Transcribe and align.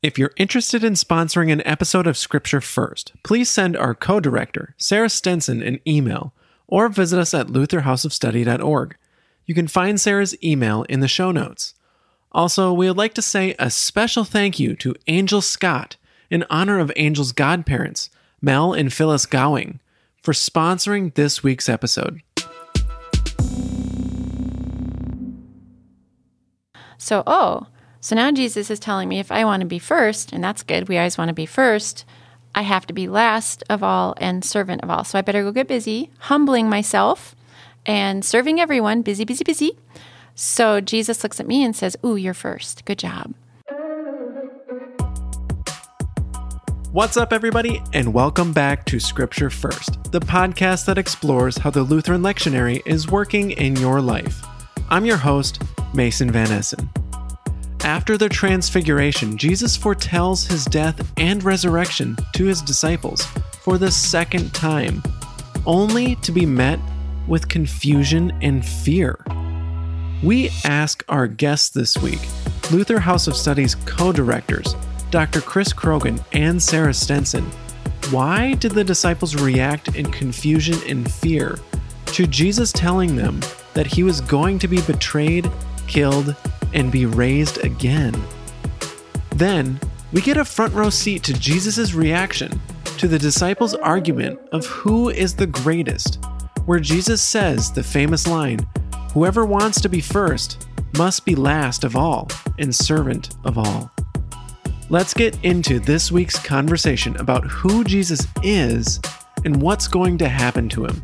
If 0.00 0.16
you're 0.16 0.30
interested 0.36 0.84
in 0.84 0.92
sponsoring 0.92 1.50
an 1.50 1.66
episode 1.66 2.06
of 2.06 2.16
Scripture 2.16 2.60
First, 2.60 3.14
please 3.24 3.50
send 3.50 3.76
our 3.76 3.96
co 3.96 4.20
director, 4.20 4.76
Sarah 4.78 5.08
Stenson, 5.08 5.60
an 5.60 5.80
email 5.84 6.32
or 6.68 6.88
visit 6.88 7.18
us 7.18 7.34
at 7.34 7.48
lutherhouseofstudy.org. 7.48 8.96
You 9.44 9.54
can 9.56 9.66
find 9.66 10.00
Sarah's 10.00 10.40
email 10.40 10.84
in 10.84 11.00
the 11.00 11.08
show 11.08 11.32
notes. 11.32 11.74
Also, 12.30 12.72
we 12.72 12.86
would 12.86 12.96
like 12.96 13.14
to 13.14 13.22
say 13.22 13.56
a 13.58 13.70
special 13.70 14.22
thank 14.22 14.60
you 14.60 14.76
to 14.76 14.94
Angel 15.08 15.40
Scott 15.40 15.96
in 16.30 16.44
honor 16.48 16.78
of 16.78 16.92
Angel's 16.94 17.32
godparents, 17.32 18.08
Mel 18.40 18.72
and 18.72 18.92
Phyllis 18.92 19.26
Gowing, 19.26 19.80
for 20.22 20.32
sponsoring 20.32 21.12
this 21.14 21.42
week's 21.42 21.68
episode. 21.68 22.22
So, 26.98 27.24
oh, 27.26 27.66
so 28.00 28.14
now 28.14 28.30
Jesus 28.30 28.70
is 28.70 28.78
telling 28.78 29.08
me 29.08 29.18
if 29.18 29.32
I 29.32 29.44
want 29.44 29.60
to 29.60 29.66
be 29.66 29.78
first, 29.78 30.32
and 30.32 30.42
that's 30.42 30.62
good, 30.62 30.88
we 30.88 30.98
always 30.98 31.18
want 31.18 31.28
to 31.28 31.34
be 31.34 31.46
first, 31.46 32.04
I 32.54 32.62
have 32.62 32.86
to 32.86 32.92
be 32.92 33.08
last 33.08 33.64
of 33.68 33.82
all 33.82 34.14
and 34.18 34.44
servant 34.44 34.82
of 34.82 34.90
all. 34.90 35.04
So 35.04 35.18
I 35.18 35.22
better 35.22 35.42
go 35.42 35.52
get 35.52 35.68
busy, 35.68 36.10
humbling 36.18 36.68
myself 36.68 37.34
and 37.86 38.24
serving 38.24 38.60
everyone, 38.60 39.02
busy, 39.02 39.24
busy, 39.24 39.44
busy. 39.44 39.78
So 40.34 40.80
Jesus 40.80 41.22
looks 41.22 41.40
at 41.40 41.46
me 41.46 41.64
and 41.64 41.74
says, 41.74 41.96
Ooh, 42.04 42.16
you're 42.16 42.34
first. 42.34 42.84
Good 42.84 42.98
job. 42.98 43.34
What's 46.92 47.16
up, 47.16 47.32
everybody, 47.32 47.82
and 47.92 48.14
welcome 48.14 48.52
back 48.52 48.86
to 48.86 48.98
Scripture 48.98 49.50
First, 49.50 50.10
the 50.10 50.20
podcast 50.20 50.86
that 50.86 50.96
explores 50.96 51.58
how 51.58 51.70
the 51.70 51.82
Lutheran 51.82 52.22
lectionary 52.22 52.80
is 52.86 53.08
working 53.08 53.50
in 53.50 53.76
your 53.76 54.00
life. 54.00 54.42
I'm 54.88 55.04
your 55.04 55.18
host, 55.18 55.62
Mason 55.92 56.30
Van 56.30 56.50
Essen. 56.50 56.88
After 57.88 58.18
the 58.18 58.28
transfiguration, 58.28 59.38
Jesus 59.38 59.74
foretells 59.74 60.46
his 60.46 60.66
death 60.66 61.10
and 61.16 61.42
resurrection 61.42 62.18
to 62.34 62.44
his 62.44 62.60
disciples 62.60 63.24
for 63.62 63.78
the 63.78 63.90
second 63.90 64.52
time, 64.52 65.02
only 65.64 66.16
to 66.16 66.30
be 66.30 66.44
met 66.44 66.78
with 67.26 67.48
confusion 67.48 68.30
and 68.42 68.62
fear. 68.62 69.18
We 70.22 70.50
ask 70.66 71.02
our 71.08 71.26
guests 71.26 71.70
this 71.70 71.96
week, 71.96 72.20
Luther 72.70 72.98
House 72.98 73.26
of 73.26 73.34
Studies 73.34 73.74
co 73.74 74.12
directors, 74.12 74.76
Dr. 75.10 75.40
Chris 75.40 75.72
Croghan 75.72 76.22
and 76.34 76.62
Sarah 76.62 76.92
Stenson, 76.92 77.44
why 78.10 78.52
did 78.52 78.72
the 78.72 78.84
disciples 78.84 79.34
react 79.34 79.96
in 79.96 80.12
confusion 80.12 80.76
and 80.86 81.10
fear 81.10 81.58
to 82.08 82.26
Jesus 82.26 82.70
telling 82.70 83.16
them 83.16 83.40
that 83.72 83.86
he 83.86 84.02
was 84.02 84.20
going 84.20 84.58
to 84.58 84.68
be 84.68 84.82
betrayed, 84.82 85.50
killed, 85.86 86.36
and 86.72 86.92
be 86.92 87.06
raised 87.06 87.64
again? 87.64 88.14
Then, 89.34 89.80
we 90.12 90.20
get 90.20 90.36
a 90.36 90.44
front 90.44 90.74
row 90.74 90.90
seat 90.90 91.22
to 91.24 91.34
Jesus' 91.34 91.94
reaction 91.94 92.60
to 92.98 93.06
the 93.06 93.18
disciples' 93.18 93.74
argument 93.74 94.40
of 94.52 94.66
who 94.66 95.10
is 95.10 95.34
the 95.34 95.46
greatest, 95.46 96.18
where 96.64 96.80
Jesus 96.80 97.22
says 97.22 97.70
the 97.70 97.82
famous 97.82 98.26
line, 98.26 98.58
Whoever 99.12 99.44
wants 99.46 99.80
to 99.80 99.88
be 99.88 100.00
first 100.00 100.66
must 100.96 101.24
be 101.24 101.34
last 101.34 101.84
of 101.84 101.96
all 101.96 102.28
and 102.58 102.74
servant 102.74 103.36
of 103.44 103.58
all. 103.58 103.90
Let's 104.90 105.14
get 105.14 105.38
into 105.44 105.78
this 105.78 106.10
week's 106.10 106.38
conversation 106.38 107.16
about 107.16 107.44
who 107.44 107.84
Jesus 107.84 108.26
is 108.42 109.00
and 109.44 109.60
what's 109.60 109.86
going 109.86 110.18
to 110.18 110.28
happen 110.28 110.68
to 110.70 110.86
him. 110.86 111.02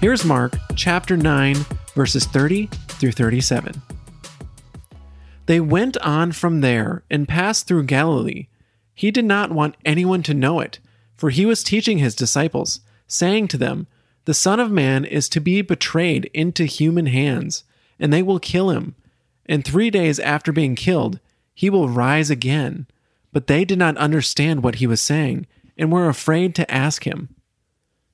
Here's 0.00 0.24
Mark 0.24 0.56
chapter 0.76 1.16
9, 1.16 1.56
verses 1.94 2.26
30 2.26 2.66
through 2.66 3.12
37. 3.12 3.82
They 5.46 5.60
went 5.60 5.96
on 5.98 6.32
from 6.32 6.60
there 6.60 7.02
and 7.10 7.28
passed 7.28 7.66
through 7.66 7.84
Galilee. 7.84 8.46
He 8.94 9.10
did 9.10 9.24
not 9.24 9.52
want 9.52 9.76
anyone 9.84 10.22
to 10.24 10.34
know 10.34 10.60
it, 10.60 10.78
for 11.16 11.30
he 11.30 11.44
was 11.44 11.62
teaching 11.62 11.98
his 11.98 12.14
disciples, 12.14 12.80
saying 13.06 13.48
to 13.48 13.58
them, 13.58 13.86
The 14.24 14.34
Son 14.34 14.58
of 14.58 14.70
Man 14.70 15.04
is 15.04 15.28
to 15.30 15.40
be 15.40 15.60
betrayed 15.60 16.30
into 16.32 16.64
human 16.64 17.06
hands, 17.06 17.64
and 17.98 18.12
they 18.12 18.22
will 18.22 18.38
kill 18.38 18.70
him. 18.70 18.94
And 19.46 19.64
three 19.64 19.90
days 19.90 20.18
after 20.18 20.52
being 20.52 20.74
killed, 20.74 21.20
he 21.52 21.68
will 21.68 21.88
rise 21.88 22.30
again. 22.30 22.86
But 23.32 23.46
they 23.46 23.64
did 23.64 23.78
not 23.78 23.96
understand 23.98 24.62
what 24.62 24.76
he 24.76 24.86
was 24.86 25.00
saying, 25.00 25.46
and 25.76 25.92
were 25.92 26.08
afraid 26.08 26.54
to 26.54 26.70
ask 26.70 27.04
him. 27.04 27.34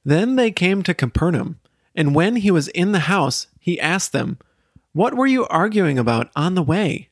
Then 0.05 0.37
they 0.37 0.51
came 0.51 0.83
to 0.83 0.95
Capernaum, 0.95 1.61
and 1.95 2.15
when 2.15 2.37
he 2.37 2.51
was 2.51 2.69
in 2.69 2.93
the 2.93 3.01
house, 3.01 3.47
he 3.61 3.79
asked 3.79 4.13
them, 4.13 4.39
What 4.93 5.15
were 5.15 5.27
you 5.27 5.47
arguing 5.49 5.99
about 5.99 6.31
on 6.35 6.55
the 6.55 6.63
way? 6.63 7.10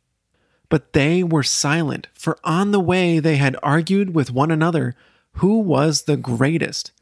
But 0.68 0.92
they 0.92 1.22
were 1.22 1.42
silent, 1.42 2.08
for 2.14 2.38
on 2.44 2.72
the 2.72 2.80
way 2.80 3.18
they 3.18 3.36
had 3.36 3.56
argued 3.62 4.14
with 4.14 4.30
one 4.30 4.50
another 4.50 4.94
who 5.34 5.60
was 5.60 6.02
the 6.02 6.16
greatest. 6.16 6.92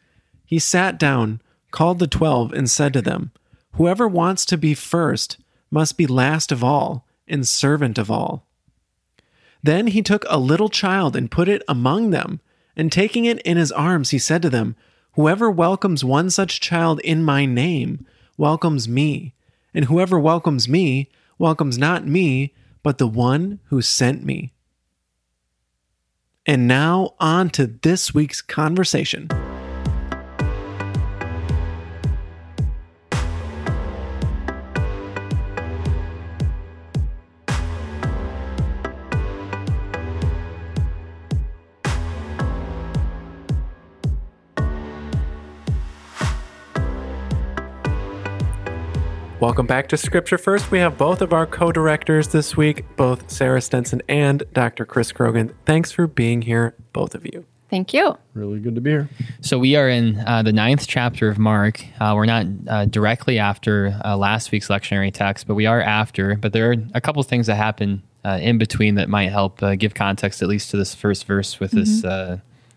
He 0.45 0.59
sat 0.59 0.99
down, 0.99 1.41
called 1.71 1.99
the 1.99 2.07
twelve, 2.07 2.53
and 2.53 2.71
said 2.71 2.93
to 2.93 3.03
them, 3.03 3.33
Whoever 3.73 4.07
wants 4.07 4.45
to 4.47 4.57
be 4.57 4.75
first 4.75 5.39
must 5.71 5.97
be 5.97 6.07
last 6.07 6.53
of 6.53 6.63
all 6.63 7.07
and 7.27 7.47
servant 7.47 7.99
of 7.99 8.11
all. 8.11 8.47
Then 9.63 9.89
he 9.89 10.01
took 10.03 10.25
a 10.29 10.39
little 10.39 10.69
child 10.69 11.17
and 11.17 11.31
put 11.31 11.49
it 11.49 11.63
among 11.67 12.11
them, 12.11 12.41
and 12.77 12.93
taking 12.93 13.25
it 13.25 13.41
in 13.41 13.57
his 13.57 13.73
arms, 13.73 14.11
he 14.11 14.19
said 14.19 14.43
to 14.43 14.51
them, 14.51 14.77
Whoever 15.15 15.51
welcomes 15.51 16.05
one 16.05 16.31
such 16.31 16.61
child 16.61 17.01
in 17.01 17.25
my 17.25 17.47
name 17.47 18.07
welcomes 18.37 18.87
me, 18.87 19.35
and 19.75 19.87
whoever 19.87 20.21
welcomes 20.21 20.69
me 20.69 21.11
welcomes 21.39 21.79
not 21.79 22.07
me, 22.07 22.55
but 22.87 22.99
the 22.99 23.07
one 23.09 23.59
who 23.65 23.83
sent 23.83 24.25
me. 24.25 24.53
And 26.47 26.69
now, 26.69 27.17
on 27.19 27.51
to 27.51 27.67
this 27.67 28.15
week's 28.15 28.41
conversation. 28.41 29.29
Welcome 49.39 49.67
back 49.67 49.87
to 49.89 49.99
Scripture 49.99 50.39
First. 50.39 50.71
We 50.71 50.79
have 50.79 50.97
both 50.97 51.21
of 51.21 51.35
our 51.35 51.47
co 51.47 51.71
directors 51.71 52.29
this 52.29 52.57
week, 52.57 52.87
both 52.97 53.31
Sarah 53.31 53.61
Stenson 53.61 54.01
and 54.09 54.43
Dr. 54.55 54.87
Chris 54.87 55.13
Croghan. 55.13 55.53
Thanks 55.67 55.93
for 55.93 56.07
being 56.07 56.41
here, 56.41 56.75
both 56.95 57.15
of 57.15 57.27
you. 57.27 57.45
Thank 57.69 57.93
you. 57.93 58.17
Really 58.33 58.61
good 58.61 58.75
to 58.77 58.81
be 58.81 58.93
here. 58.93 59.11
So 59.43 59.59
we 59.59 59.77
are 59.77 59.91
in 59.91 60.21
uh, 60.27 60.43
the 60.43 60.55
ninth 60.55 60.87
chapter 60.87 61.29
of 61.29 61.39
Mark. 61.39 61.85
Uh, 62.01 62.15
we're 62.17 62.25
not 62.25 62.47
uh, 62.67 62.87
directly 62.87 63.39
after 63.39 64.01
uh, 64.07 64.17
last 64.17 64.53
week's 64.53 64.69
lectionary 64.69 65.13
text, 65.13 65.47
but 65.47 65.55
we 65.55 65.67
are 65.67 65.83
after. 65.83 66.37
But 66.37 66.55
there 66.55 66.71
are 66.71 66.77
a 66.95 67.01
couple 67.03 67.21
of 67.21 67.27
things 67.27 67.47
that 67.49 67.57
happen 67.57 68.03
uh, 68.25 68.39
in 68.41 68.57
between 68.57 68.95
that 68.95 69.11
might 69.11 69.29
help 69.31 69.63
uh, 69.63 69.75
give 69.75 69.93
context, 69.93 70.41
at 70.41 70.49
least 70.49 70.71
to 70.71 70.79
this 70.79 70.95
first 70.95 71.27
verse 71.27 71.61
with 71.61 71.73
this. 71.73 72.01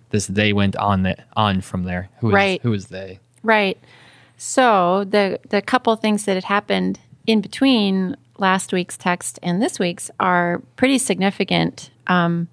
this 0.09 0.27
they 0.27 0.51
went 0.51 0.75
on 0.75 1.03
the, 1.03 1.15
on 1.37 1.61
from 1.61 1.83
there. 1.83 2.09
Who 2.19 2.31
is, 2.31 2.33
Right. 2.33 2.61
Who 2.63 2.73
is 2.73 2.87
they? 2.87 3.19
Right. 3.43 3.77
So 4.41 5.03
the 5.03 5.37
the 5.49 5.61
couple 5.61 5.93
things 5.97 6.23
that 6.23 6.35
had 6.35 6.45
happened 6.45 6.97
in 7.27 7.41
between 7.41 8.15
last 8.37 8.71
week's 8.71 8.95
text 8.95 9.37
and 9.43 9.61
this 9.61 9.79
week's 9.79 10.09
are 10.17 10.63
pretty 10.77 10.97
significant. 10.97 11.91
Um, 12.07 12.47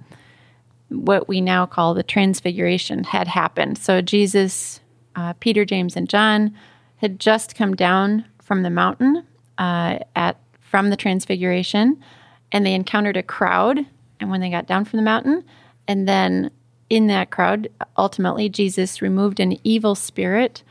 what 0.88 1.28
we 1.28 1.41
now 1.41 1.64
call 1.64 1.94
the 1.94 2.02
transfiguration 2.02 3.04
had 3.04 3.28
happened. 3.28 3.78
So 3.78 4.00
Jesus, 4.00 4.80
uh, 5.14 5.34
Peter, 5.34 5.64
James, 5.64 5.94
and 5.94 6.08
John 6.08 6.56
had 6.97 7.20
just 7.20 7.54
come 7.54 7.76
down 7.76 8.24
from 8.42 8.64
the 8.64 8.70
mountain 8.70 9.24
uh, 9.56 10.00
at 10.16 10.41
from 10.60 10.91
the 10.91 10.97
transfiguration, 10.97 12.03
and 12.50 12.66
they 12.66 12.74
encountered 12.74 13.16
a 13.16 13.22
crowd. 13.22 13.86
And 14.18 14.28
when 14.28 14.41
they 14.41 14.50
got 14.50 14.66
down 14.66 14.86
from 14.86 14.97
the 14.97 15.04
mountain, 15.04 15.44
and 15.86 16.08
then 16.08 16.50
in 16.91 17.06
that 17.06 17.30
crowd, 17.30 17.68
ultimately 17.97 18.48
Jesus 18.48 19.00
removed 19.00 19.38
an 19.38 19.56
evil 19.62 19.94
spirit 19.94 20.65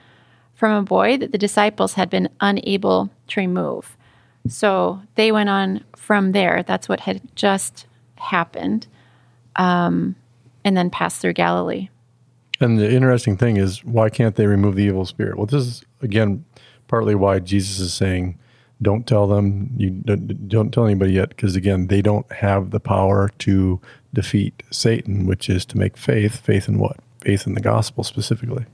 from 0.55 0.71
a 0.71 0.81
boy 0.81 1.17
that 1.17 1.31
the 1.31 1.37
disciples 1.37 1.93
had 1.93 2.09
been 2.09 2.29
unable 2.39 3.09
to 3.27 3.39
remove. 3.39 3.95
So 4.47 5.01
they 5.15 5.31
went 5.31 5.49
on 5.49 5.83
from 5.95 6.31
there. 6.31 6.63
That's 6.63 6.87
what 6.89 7.01
had 7.01 7.21
just 7.35 7.85
happened, 8.15 8.87
um, 9.55 10.15
and 10.63 10.75
then 10.77 10.89
passed 10.89 11.21
through 11.21 11.33
Galilee. 11.33 11.89
And 12.61 12.79
the 12.79 12.91
interesting 12.91 13.37
thing 13.37 13.57
is, 13.57 13.83
why 13.83 14.09
can't 14.09 14.35
they 14.35 14.47
remove 14.47 14.75
the 14.75 14.83
evil 14.83 15.05
spirit? 15.05 15.37
Well, 15.37 15.45
this 15.45 15.65
is 15.65 15.83
again 16.01 16.45
partly 16.87 17.15
why 17.15 17.39
Jesus 17.39 17.79
is 17.79 17.93
saying, 17.93 18.37
"Don't 18.81 19.05
tell 19.05 19.27
them. 19.27 19.71
You 19.77 19.89
don't, 19.89 20.47
don't 20.47 20.71
tell 20.71 20.85
anybody 20.85 21.13
yet," 21.13 21.29
because 21.29 21.55
again, 21.55 21.87
they 21.87 22.01
don't 22.01 22.31
have 22.31 22.69
the 22.69 22.79
power 22.79 23.29
to 23.39 23.81
defeat 24.13 24.63
Satan, 24.71 25.25
which 25.25 25.49
is 25.49 25.65
to 25.65 25.77
make 25.77 25.97
faith. 25.97 26.37
Faith 26.37 26.69
in 26.69 26.77
what? 26.79 26.97
Faith 27.19 27.45
in 27.47 27.55
the 27.55 27.61
gospel 27.61 28.03
specifically. 28.03 28.65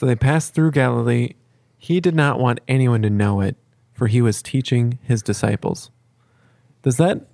So 0.00 0.06
they 0.06 0.16
passed 0.16 0.54
through 0.54 0.70
Galilee. 0.70 1.34
He 1.76 2.00
did 2.00 2.14
not 2.14 2.40
want 2.40 2.60
anyone 2.66 3.02
to 3.02 3.10
know 3.10 3.42
it, 3.42 3.56
for 3.92 4.06
he 4.06 4.22
was 4.22 4.40
teaching 4.40 4.98
his 5.02 5.22
disciples. 5.22 5.90
Does 6.80 6.96
that 6.96 7.26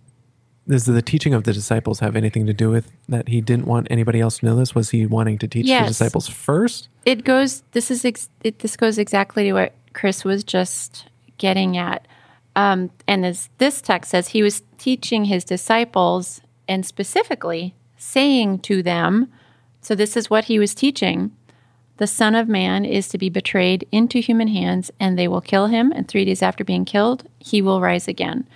does 0.66 0.84
the 0.86 1.00
teaching 1.00 1.32
of 1.32 1.44
the 1.44 1.52
disciples 1.52 2.00
have 2.00 2.16
anything 2.16 2.44
to 2.46 2.52
do 2.52 2.68
with 2.68 2.90
that 3.08 3.28
he 3.28 3.40
didn't 3.40 3.66
want 3.66 3.86
anybody 3.88 4.20
else 4.20 4.38
to 4.38 4.46
know 4.46 4.56
this? 4.56 4.74
Was 4.74 4.90
he 4.90 5.06
wanting 5.06 5.38
to 5.38 5.46
teach 5.46 5.66
the 5.66 5.86
disciples 5.86 6.28
first? 6.28 6.88
it 7.04 7.22
goes 7.22 7.62
this 7.70 7.88
is 7.88 8.04
ex- 8.04 8.30
it, 8.42 8.58
this 8.58 8.76
goes 8.76 8.98
exactly 8.98 9.44
to 9.44 9.52
what 9.52 9.72
chris 9.92 10.24
was 10.24 10.42
just 10.42 11.06
getting 11.38 11.76
at 11.76 12.08
um, 12.56 12.90
and 13.06 13.24
as 13.24 13.48
this 13.58 13.80
text 13.80 14.10
says 14.10 14.26
he 14.26 14.42
was 14.42 14.64
teaching 14.76 15.26
his 15.26 15.44
disciples 15.44 16.40
and 16.66 16.84
specifically 16.84 17.76
saying 17.96 18.58
to 18.58 18.82
them 18.82 19.32
so 19.80 19.94
this 19.94 20.16
is 20.16 20.28
what 20.28 20.46
he 20.46 20.58
was 20.58 20.74
teaching 20.74 21.30
the 21.98 22.06
son 22.06 22.34
of 22.34 22.48
man 22.48 22.84
is 22.84 23.08
to 23.08 23.18
be 23.18 23.28
betrayed 23.28 23.86
into 23.90 24.18
human 24.18 24.48
hands 24.48 24.90
and 25.00 25.18
they 25.18 25.28
will 25.28 25.40
kill 25.40 25.66
him 25.66 25.92
and 25.92 26.06
three 26.06 26.24
days 26.24 26.42
after 26.42 26.64
being 26.64 26.84
killed 26.84 27.28
he 27.38 27.62
will 27.62 27.80
rise 27.80 28.08
again. 28.08 28.46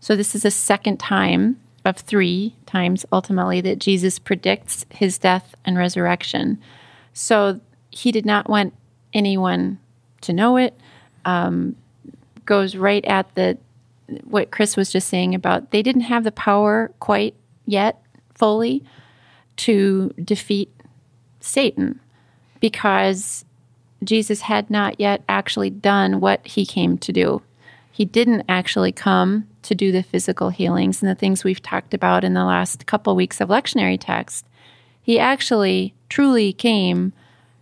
So 0.00 0.16
this 0.16 0.34
is 0.34 0.44
a 0.44 0.50
second 0.50 0.98
time 0.98 1.60
of 1.84 1.96
three 1.96 2.54
times 2.66 3.06
ultimately 3.12 3.60
that 3.60 3.78
jesus 3.78 4.18
predicts 4.18 4.84
his 4.90 5.18
death 5.18 5.54
and 5.64 5.78
resurrection. 5.78 6.58
So 7.12 7.60
he 7.90 8.12
did 8.12 8.26
not 8.26 8.48
want 8.48 8.74
anyone 9.12 9.78
to 10.22 10.32
know 10.32 10.56
it. 10.56 10.78
Um, 11.24 11.76
goes 12.44 12.76
right 12.76 13.04
at 13.04 13.34
the 13.34 13.58
what 14.24 14.50
Chris 14.50 14.74
was 14.74 14.90
just 14.90 15.08
saying 15.08 15.34
about 15.34 15.70
they 15.70 15.82
didn't 15.82 16.02
have 16.02 16.24
the 16.24 16.32
power 16.32 16.90
quite 16.98 17.34
yet 17.66 18.02
fully 18.34 18.82
to 19.56 20.08
defeat 20.24 20.72
Satan 21.40 22.00
because 22.60 23.44
Jesus 24.04 24.42
had 24.42 24.70
not 24.70 25.00
yet 25.00 25.22
actually 25.28 25.70
done 25.70 26.20
what 26.20 26.46
he 26.46 26.64
came 26.64 26.98
to 26.98 27.12
do. 27.12 27.42
He 27.90 28.04
didn't 28.04 28.44
actually 28.48 28.92
come 28.92 29.48
to 29.62 29.74
do 29.74 29.90
the 29.90 30.02
physical 30.02 30.50
healings 30.50 31.02
and 31.02 31.10
the 31.10 31.16
things 31.16 31.42
we've 31.42 31.62
talked 31.62 31.94
about 31.94 32.24
in 32.24 32.34
the 32.34 32.44
last 32.44 32.86
couple 32.86 33.16
weeks 33.16 33.40
of 33.40 33.48
lectionary 33.48 33.98
text. 34.00 34.46
He 35.02 35.18
actually 35.18 35.94
truly 36.08 36.52
came 36.52 37.12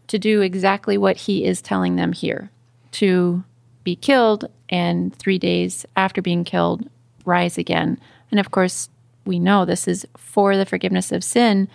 to 0.08 0.18
do 0.18 0.40
exactly 0.40 0.98
what 0.98 1.16
he 1.16 1.44
is 1.44 1.62
telling 1.62 1.96
them 1.96 2.12
here 2.12 2.50
to 2.92 3.44
be 3.82 3.96
killed 3.96 4.48
and 4.68 5.14
three 5.16 5.38
days 5.38 5.86
after 5.96 6.22
being 6.22 6.44
killed, 6.44 6.88
rise 7.24 7.58
again. 7.58 7.98
And 8.30 8.40
of 8.40 8.50
course, 8.50 8.88
we 9.24 9.38
know 9.38 9.64
this 9.64 9.86
is 9.86 10.06
for 10.16 10.56
the 10.56 10.66
forgiveness 10.66 11.12
of 11.12 11.24
sin 11.24 11.68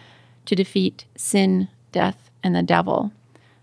to 0.46 0.56
defeat 0.56 1.06
sin, 1.16 1.68
death, 1.92 2.31
and 2.44 2.56
the 2.56 2.64
devil. 2.64 3.12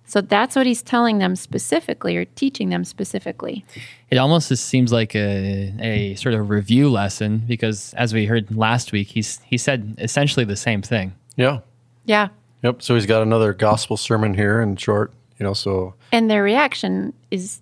So 0.06 0.22
that's 0.22 0.56
what 0.56 0.64
he's 0.66 0.80
telling 0.80 1.18
them 1.18 1.36
specifically 1.36 2.16
or 2.16 2.24
teaching 2.24 2.70
them 2.70 2.82
specifically. 2.84 3.62
It 4.10 4.16
almost 4.16 4.48
just 4.48 4.64
seems 4.64 4.90
like 4.90 5.14
a, 5.14 5.74
a 5.80 6.14
sort 6.14 6.34
of 6.34 6.48
review 6.48 6.88
lesson 6.88 7.42
because, 7.46 7.92
as 7.94 8.14
we 8.14 8.24
heard 8.24 8.56
last 8.56 8.90
week, 8.90 9.08
he's 9.08 9.38
he 9.44 9.58
said 9.58 9.96
essentially 9.98 10.46
the 10.46 10.56
same 10.56 10.80
thing. 10.80 11.14
Yeah. 11.36 11.60
Yeah. 12.06 12.28
Yep. 12.62 12.80
So 12.82 12.94
he's 12.94 13.04
got 13.04 13.20
another 13.22 13.52
gospel 13.52 13.98
sermon 13.98 14.32
here 14.32 14.62
in 14.62 14.76
short, 14.76 15.12
you 15.38 15.44
know, 15.44 15.52
so 15.52 15.94
And 16.10 16.30
their 16.30 16.42
reaction 16.42 17.12
is 17.30 17.60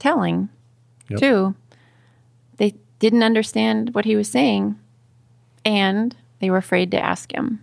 telling, 0.00 0.48
Yep. 1.08 1.20
too. 1.20 1.54
They 2.56 2.74
didn't 2.98 3.22
understand 3.22 3.94
what 3.94 4.04
he 4.04 4.16
was 4.16 4.28
saying, 4.28 4.76
and 5.64 6.16
they 6.40 6.50
were 6.50 6.56
afraid 6.58 6.90
to 6.90 7.00
ask 7.00 7.32
him. 7.32 7.60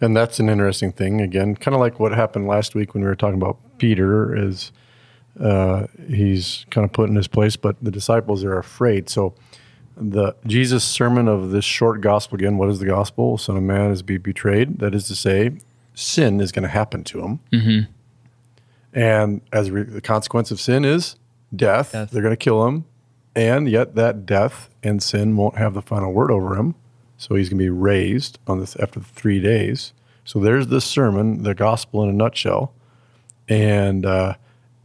And 0.00 0.16
that's 0.16 0.40
an 0.40 0.48
interesting 0.48 0.92
thing. 0.92 1.20
Again, 1.20 1.54
kind 1.56 1.74
of 1.74 1.80
like 1.80 2.00
what 2.00 2.12
happened 2.12 2.46
last 2.46 2.74
week 2.74 2.94
when 2.94 3.02
we 3.02 3.08
were 3.08 3.14
talking 3.16 3.40
about 3.40 3.58
Peter, 3.78 4.34
is 4.34 4.72
uh, 5.38 5.86
he's 6.08 6.64
kind 6.70 6.84
of 6.84 6.92
put 6.92 7.08
in 7.10 7.16
his 7.16 7.28
place, 7.28 7.56
but 7.56 7.76
the 7.82 7.90
disciples 7.90 8.42
are 8.44 8.58
afraid. 8.58 9.08
So 9.10 9.34
the 9.96 10.34
Jesus 10.46 10.84
sermon 10.84 11.28
of 11.28 11.50
this 11.50 11.64
short 11.64 12.00
gospel 12.00 12.36
again. 12.36 12.56
What 12.56 12.70
is 12.70 12.78
the 12.78 12.86
gospel? 12.86 13.36
Son 13.36 13.56
of 13.58 13.62
Man 13.62 13.90
is 13.90 14.00
be 14.02 14.16
betrayed. 14.16 14.78
That 14.78 14.94
is 14.94 15.06
to 15.08 15.14
say, 15.14 15.58
sin 15.94 16.40
is 16.40 16.50
going 16.52 16.62
to 16.62 16.68
happen 16.70 17.04
to 17.04 17.20
him, 17.22 17.40
Mm-hmm. 17.52 17.92
and 18.92 19.40
as 19.52 19.70
re- 19.70 19.82
the 19.82 20.00
consequence 20.00 20.50
of 20.50 20.60
sin 20.60 20.84
is 20.84 21.16
death. 21.54 21.92
Death. 21.92 22.10
They're 22.10 22.22
going 22.22 22.32
to 22.32 22.36
kill 22.38 22.66
him, 22.66 22.86
and 23.36 23.68
yet 23.68 23.94
that 23.96 24.24
death 24.24 24.70
and 24.82 25.02
sin 25.02 25.36
won't 25.36 25.56
have 25.58 25.74
the 25.74 25.82
final 25.82 26.12
word 26.12 26.30
over 26.30 26.56
him. 26.56 26.74
So 27.20 27.34
he's 27.34 27.50
going 27.50 27.58
to 27.58 27.64
be 27.64 27.68
raised 27.68 28.38
on 28.46 28.60
this 28.60 28.76
after 28.76 28.98
three 28.98 29.40
days. 29.40 29.92
So 30.24 30.40
there's 30.40 30.68
this 30.68 30.86
sermon, 30.86 31.42
the 31.42 31.54
gospel 31.54 32.02
in 32.02 32.08
a 32.08 32.14
nutshell, 32.14 32.72
and 33.46 34.06
uh, 34.06 34.34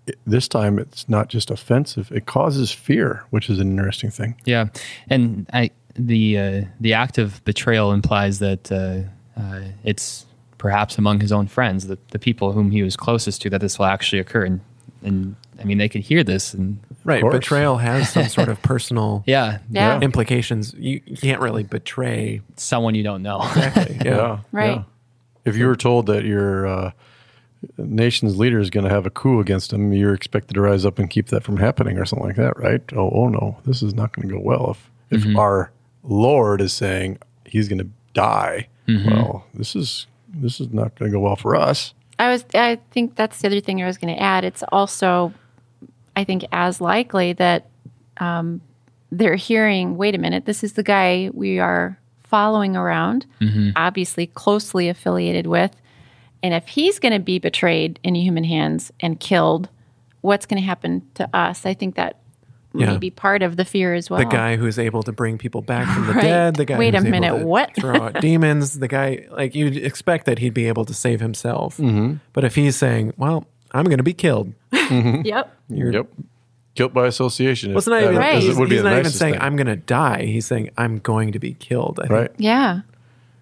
it- 0.06 0.20
this 0.28 0.50
time 0.50 0.78
it's 0.78 1.08
not 1.08 1.30
just 1.30 1.50
offensive; 1.50 2.12
it 2.12 2.26
causes 2.26 2.72
fear, 2.74 3.24
which 3.30 3.50
is 3.50 3.60
an 3.60 3.70
interesting 3.72 4.10
thing. 4.12 4.36
Yeah, 4.44 4.68
and 5.10 5.48
I 5.54 5.72
the 5.96 6.38
uh, 6.38 6.62
the 6.82 6.94
act 6.94 7.18
of 7.18 7.42
betrayal 7.46 7.94
implies 7.94 8.40
that 8.40 8.70
uh, 8.70 9.40
uh, 9.40 9.62
it's 9.86 10.26
perhaps 10.58 10.98
among 10.98 11.22
his 11.22 11.32
own 11.32 11.48
friends, 11.48 11.88
the, 11.88 11.98
the 12.12 12.20
people 12.20 12.52
whom 12.52 12.72
he 12.72 12.84
was 12.84 12.98
closest 12.98 13.42
to, 13.44 13.50
that 13.52 13.62
this 13.62 13.80
will 13.80 13.86
actually 13.86 14.20
occur. 14.20 14.44
And 14.44 14.60
and 15.04 15.36
I 15.60 15.64
mean, 15.64 15.78
they 15.78 15.88
could 15.90 16.02
hear 16.02 16.24
this, 16.24 16.54
and 16.54 16.80
Right. 17.04 17.22
course. 17.22 17.34
Betrayal 17.36 17.78
has 17.78 18.10
some 18.12 18.28
sort 18.38 18.50
of 18.50 18.62
personal 18.62 19.24
yeah, 19.26 19.60
Yeah. 19.70 20.00
implications. 20.02 20.74
You, 20.78 21.02
you 21.06 21.18
can't 21.18 21.42
really 21.42 21.64
betray. 21.64 22.42
someone 22.58 22.96
you 22.96 23.04
don't 23.04 23.22
know. 23.24 23.40
Yeah. 24.04 24.40
Right. 24.52 24.84
If 25.46 25.56
you 25.56 25.68
were 25.68 25.76
told 25.76 26.08
that 26.08 26.26
your 26.26 26.66
uh, 26.68 26.92
nation's 27.78 28.38
leader 28.38 28.60
is 28.60 28.70
going 28.70 28.84
to 28.84 28.90
have 28.90 29.06
a 29.06 29.10
coup 29.10 29.40
against 29.40 29.72
him, 29.72 29.94
you're 29.94 30.14
expected 30.14 30.54
to 30.56 30.62
rise 30.62 30.86
up 30.86 31.00
and 31.00 31.10
keep 31.10 31.28
that 31.28 31.44
from 31.44 31.58
happening, 31.58 31.98
or 31.98 32.06
something 32.06 32.28
like 32.28 32.36
that, 32.38 32.58
right? 32.58 32.82
Oh, 32.96 33.10
oh 33.14 33.28
no, 33.30 33.58
this 33.66 33.82
is 33.84 33.94
not 33.94 34.14
going 34.16 34.28
to 34.28 34.34
go 34.36 34.42
well. 34.42 34.72
If 35.12 35.24
if 35.24 35.38
our 35.38 35.72
Lord 36.04 36.62
is 36.62 36.74
saying 36.74 37.20
he's 37.46 37.68
going 37.70 37.80
to 37.80 37.88
die, 38.14 38.68
well, 38.88 39.46
this 39.54 39.76
is 39.76 40.08
this 40.34 40.60
is 40.60 40.72
not 40.74 40.96
going 40.98 41.12
to 41.12 41.16
go 41.16 41.22
well 41.22 41.36
for 41.36 41.56
us. 41.56 41.94
I 42.18 42.30
was. 42.30 42.46
I 42.54 42.80
think 42.92 43.16
that's 43.16 43.42
the 43.42 43.48
other 43.48 43.60
thing 43.62 43.82
I 43.84 43.86
was 43.86 43.98
going 43.98 44.14
to 44.16 44.22
add. 44.22 44.44
It's 44.46 44.64
also, 44.72 45.34
I 46.16 46.24
think, 46.24 46.46
as 46.52 46.80
likely 46.82 47.34
that 47.34 47.68
um, 48.18 48.62
they're 49.12 49.36
hearing. 49.36 49.98
Wait 49.98 50.16
a 50.16 50.18
minute, 50.18 50.46
this 50.46 50.64
is 50.64 50.74
the 50.74 50.84
guy 50.84 51.30
we 51.34 51.60
are 51.60 52.00
following 52.24 52.76
around, 52.76 53.26
obviously 53.76 54.28
closely 54.28 54.90
affiliated 54.90 55.48
with, 55.48 55.72
and 56.44 56.54
if 56.54 56.68
he's 56.68 57.00
going 57.00 57.14
to 57.14 57.20
be 57.20 57.40
betrayed 57.40 58.00
in 58.04 58.16
human 58.16 58.44
hands 58.44 58.92
and 59.00 59.20
killed, 59.20 59.70
what's 60.22 60.46
going 60.46 60.62
to 60.62 60.66
happen 60.66 61.02
to 61.16 61.30
us? 61.36 61.66
I 61.66 61.74
think 61.74 61.96
that 61.96 62.18
Yeah. 62.74 62.92
may 62.92 62.98
be 62.98 63.10
part 63.10 63.42
of 63.42 63.56
the 63.58 63.64
fear 63.66 63.94
as 63.94 64.10
well. 64.10 64.20
The 64.20 64.26
guy 64.26 64.56
who's 64.58 64.78
able 64.78 65.02
to 65.04 65.12
bring 65.14 65.38
people 65.38 65.62
back 65.62 65.88
from 65.88 66.08
the 66.08 66.14
Right. 66.14 66.22
dead. 66.22 66.56
The 66.56 66.66
guy. 66.66 66.78
Wait 66.78 66.94
a 66.94 66.98
who's 66.98 67.06
able 67.08 67.20
minute, 67.22 67.40
to 67.40 67.46
what? 67.46 67.76
throw 67.76 67.96
out 67.96 68.20
demons. 68.22 68.80
The 68.80 68.88
guy. 68.90 69.26
Like 69.32 69.56
you'd 69.56 69.78
expect 69.78 70.26
that 70.26 70.40
he'd 70.40 70.54
be 70.54 70.68
able 70.68 70.84
to 70.86 70.94
save 70.94 71.22
himself. 71.22 71.78
Mm-hmm. 71.78 72.16
But 72.34 72.44
if 72.44 72.56
he's 72.56 72.76
saying, 72.76 73.14
"Well, 73.18 73.46
I'm 73.72 73.86
going 73.86 73.98
to 74.00 74.04
be 74.04 74.14
killed," 74.14 74.52
Mm-hmm. 74.90 75.26
Yep. 75.26 75.58
you're, 75.70 75.92
Yep, 75.94 76.08
guilt 76.76 76.94
by 76.94 77.08
association. 77.08 77.72
Well, 77.72 77.80
it's 77.80 77.88
not 77.88 78.04
even. 78.04 78.16
Right. 78.16 78.42
He's, 78.42 78.50
It 78.50 78.60
would 78.60 78.72
he's 78.72 78.82
the 78.84 78.90
not 78.90 79.00
even 79.00 79.12
saying 79.12 79.34
thing. 79.34 79.42
I'm 79.42 79.56
going 79.56 79.68
to 79.68 79.76
die. 79.76 80.26
He's 80.26 80.46
saying 80.46 80.70
I'm 80.78 81.00
going 81.00 81.32
to 81.34 81.40
be 81.40 81.54
killed. 81.54 82.00
I 82.00 82.04
think 82.08 82.12
right. 82.12 82.32
Yeah. 82.38 82.82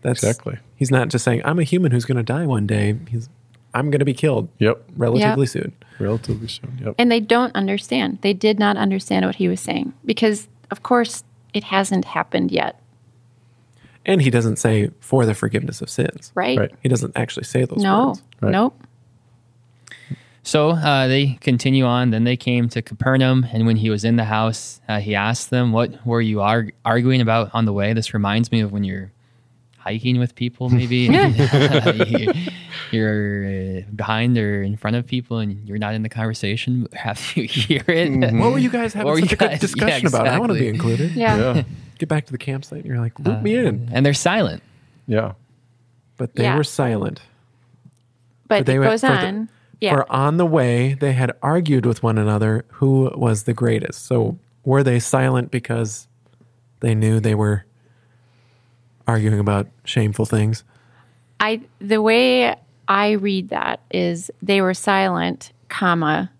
That's 0.02 0.22
Exactly. 0.24 0.58
He's 0.76 0.92
not 0.92 1.08
just 1.10 1.24
saying 1.24 1.42
I'm 1.46 1.60
a 1.60 1.64
human 1.64 1.92
who's 1.92 2.06
going 2.06 2.18
to 2.18 2.24
die 2.24 2.46
one 2.46 2.68
day. 2.68 2.98
He's 3.10 3.30
I'm 3.74 3.90
going 3.90 4.00
to 4.00 4.06
be 4.06 4.14
killed 4.14 4.50
Yep, 4.60 4.84
relatively 4.98 5.48
soon. 5.48 5.72
relatively 5.98 6.48
soon. 6.48 6.80
Yep. 6.84 6.96
And 7.00 7.12
they 7.12 7.20
don't 7.20 7.56
understand. 7.56 8.20
They 8.22 8.34
did 8.34 8.60
not 8.60 8.78
understand 8.78 9.26
what 9.26 9.36
he 9.36 9.48
was 9.48 9.60
saying 9.60 9.94
because, 10.06 10.48
of 10.70 10.84
course, 10.84 11.24
it 11.56 11.64
hasn't 11.64 12.06
happened 12.06 12.52
yet, 12.52 12.80
And 14.06 14.22
he 14.22 14.30
doesn't 14.30 14.58
say 14.58 14.92
for 15.00 15.26
the 15.26 15.34
forgiveness 15.34 15.82
of 15.82 15.90
sins. 15.90 16.32
right? 16.36 16.58
Right. 16.60 16.72
He 16.84 16.90
doesn't 16.90 17.14
actually 17.18 17.46
say 17.46 17.66
those 17.66 17.82
No, 17.82 18.08
words. 18.10 18.24
Right. 18.42 18.52
nope. 18.52 18.80
So 20.46 20.72
uh, 20.72 21.08
they 21.08 21.38
continue 21.42 21.86
on. 21.86 22.10
Then 22.12 22.26
they 22.26 22.36
came 22.36 22.68
to 22.70 22.82
Capernaum, 22.82 23.46
and 23.54 23.66
when 23.66 23.78
he 23.78 23.90
was 23.90 24.04
in 24.04 24.18
the 24.18 24.26
house, 24.26 24.82
uh, 24.90 25.00
he 25.00 25.16
asked 25.16 25.50
them, 25.52 25.72
"What 25.72 26.06
were 26.06 26.22
you 26.22 26.42
arg- 26.42 26.74
arguing 26.84 27.22
about 27.22 27.50
on 27.54 27.64
the 27.66 27.72
way?" 27.74 27.94
This 27.94 28.14
reminds 28.14 28.52
me 28.52 28.60
of 28.60 28.72
when 28.72 28.84
you're 28.84 29.12
hiking 29.78 30.20
with 30.20 30.36
people, 30.36 30.70
maybe 30.70 30.98
You- 32.08 32.34
you're 32.92 33.46
uh, 33.46 33.82
behind 33.96 34.38
or 34.38 34.62
in 34.64 34.76
front 34.78 34.96
of 34.98 35.08
people, 35.08 35.38
and 35.40 35.66
you're 35.68 35.78
not 35.78 35.94
in 35.94 36.04
the 36.04 36.10
conversation. 36.10 36.88
Have 36.94 37.22
you 37.36 37.44
hear 37.48 37.84
it? 37.88 38.34
What 38.36 38.52
were 38.52 38.60
you 38.60 38.70
guys 38.70 38.94
having 38.94 39.16
such 39.16 39.32
you 39.32 39.36
a 39.36 39.50
good 39.50 39.60
discussion 39.60 40.04
yeah, 40.04 40.10
about? 40.10 40.28
I 40.28 40.40
want 40.40 40.52
to 40.52 40.60
be 40.60 40.68
included. 40.68 41.12
Yeah. 41.14 41.38
Yeah, 41.56 41.64
Get 42.00 42.10
back 42.10 42.26
to 42.26 42.32
the 42.34 42.38
campsite 42.38 42.80
and 42.80 42.86
you're 42.86 43.00
like, 43.00 43.18
loop 43.20 43.42
me 43.42 43.56
in. 43.56 43.90
And 43.94 44.06
they're 44.06 44.14
silent. 44.14 44.62
yeah. 45.08 45.34
But 46.18 46.36
they 46.36 46.44
Yeah. 46.44 46.58
were 46.58 46.64
silent. 46.64 47.22
But 48.48 48.66
they 48.66 48.76
it 48.76 48.80
went 48.80 48.92
goes 48.92 49.02
for 49.02 49.08
the- 49.08 49.26
on. 49.28 49.50
Yeah. 49.84 49.96
For 49.96 50.10
on 50.10 50.38
the 50.38 50.46
way, 50.46 50.94
they 50.94 51.12
had 51.12 51.34
argued 51.42 51.86
with 51.86 52.02
one 52.02 52.18
another 52.18 52.64
who 52.70 53.12
was 53.16 53.44
the 53.44 53.54
greatest. 53.54 54.06
So 54.06 54.40
were 54.64 54.82
they 54.82 54.98
silent 54.98 55.52
because 55.52 56.08
they 56.80 56.96
knew 56.96 57.20
they 57.20 57.36
were 57.36 57.66
arguing 59.06 59.40
about 59.40 59.68
shameful 59.84 60.26
things? 60.26 60.64
I 61.42 61.60
the 61.80 62.02
way 62.02 62.56
I 62.88 63.12
read 63.12 63.50
that 63.50 63.82
is 63.92 64.32
they 64.42 64.62
were 64.62 64.74
silent, 64.74 65.52
comma, 65.68 66.32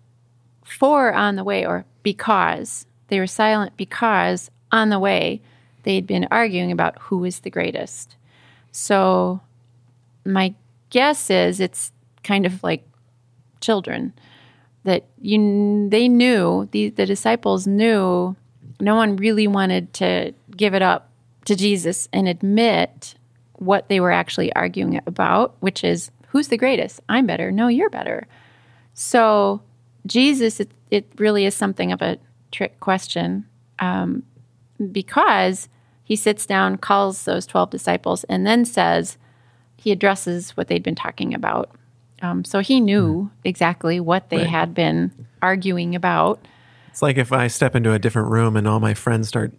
for 0.64 1.12
on 1.12 1.36
the 1.36 1.44
way 1.44 1.66
or 1.66 1.84
because 2.02 2.86
they 3.08 3.18
were 3.18 3.26
silent 3.26 3.76
because 3.76 4.50
on 4.72 4.88
the 4.88 4.98
way 4.98 5.42
they'd 5.82 6.06
been 6.06 6.26
arguing 6.30 6.72
about 6.72 6.98
who 6.98 7.18
was 7.18 7.40
the 7.40 7.50
greatest. 7.50 8.16
So 8.72 9.42
my 10.24 10.54
guess 10.88 11.28
is 11.28 11.60
it's 11.60 11.92
kind 12.22 12.46
of 12.46 12.62
like 12.62 12.88
children 13.64 14.12
that 14.84 15.06
you 15.20 15.88
they 15.88 16.08
knew 16.08 16.68
the 16.72 16.90
the 16.90 17.06
disciples 17.06 17.66
knew 17.66 18.36
no 18.80 18.94
one 18.94 19.16
really 19.16 19.46
wanted 19.46 19.92
to 19.94 20.32
give 20.56 20.74
it 20.74 20.82
up 20.82 21.10
to 21.46 21.56
Jesus 21.56 22.08
and 22.12 22.28
admit 22.28 23.14
what 23.54 23.88
they 23.88 24.00
were 24.00 24.10
actually 24.10 24.52
arguing 24.54 25.00
about, 25.06 25.54
which 25.60 25.84
is 25.84 26.10
who's 26.28 26.48
the 26.48 26.56
greatest? 26.56 27.00
I'm 27.08 27.26
better. 27.26 27.50
No, 27.52 27.68
you're 27.68 27.90
better. 27.90 28.26
So 28.94 29.62
Jesus, 30.06 30.60
it, 30.60 30.70
it 30.90 31.06
really 31.18 31.46
is 31.46 31.54
something 31.54 31.92
of 31.92 32.02
a 32.02 32.18
trick 32.50 32.80
question 32.80 33.46
um, 33.78 34.22
because 34.92 35.68
he 36.02 36.16
sits 36.16 36.46
down, 36.46 36.76
calls 36.76 37.24
those 37.24 37.46
12 37.46 37.70
disciples, 37.70 38.24
and 38.24 38.46
then 38.46 38.64
says, 38.64 39.16
he 39.76 39.92
addresses 39.92 40.50
what 40.56 40.68
they'd 40.68 40.82
been 40.82 40.94
talking 40.94 41.34
about. 41.34 41.70
Um, 42.24 42.44
so 42.44 42.60
he 42.60 42.80
knew 42.80 43.30
exactly 43.44 44.00
what 44.00 44.30
they 44.30 44.38
Right. 44.38 44.48
had 44.48 44.74
been 44.74 45.12
arguing 45.42 45.94
about. 45.94 46.46
It's 46.88 47.02
like 47.02 47.18
if 47.18 47.32
I 47.32 47.48
step 47.48 47.76
into 47.76 47.92
a 47.92 47.98
different 47.98 48.30
room 48.30 48.56
and 48.56 48.66
all 48.66 48.80
my 48.80 48.94
friends 48.94 49.28
start 49.28 49.52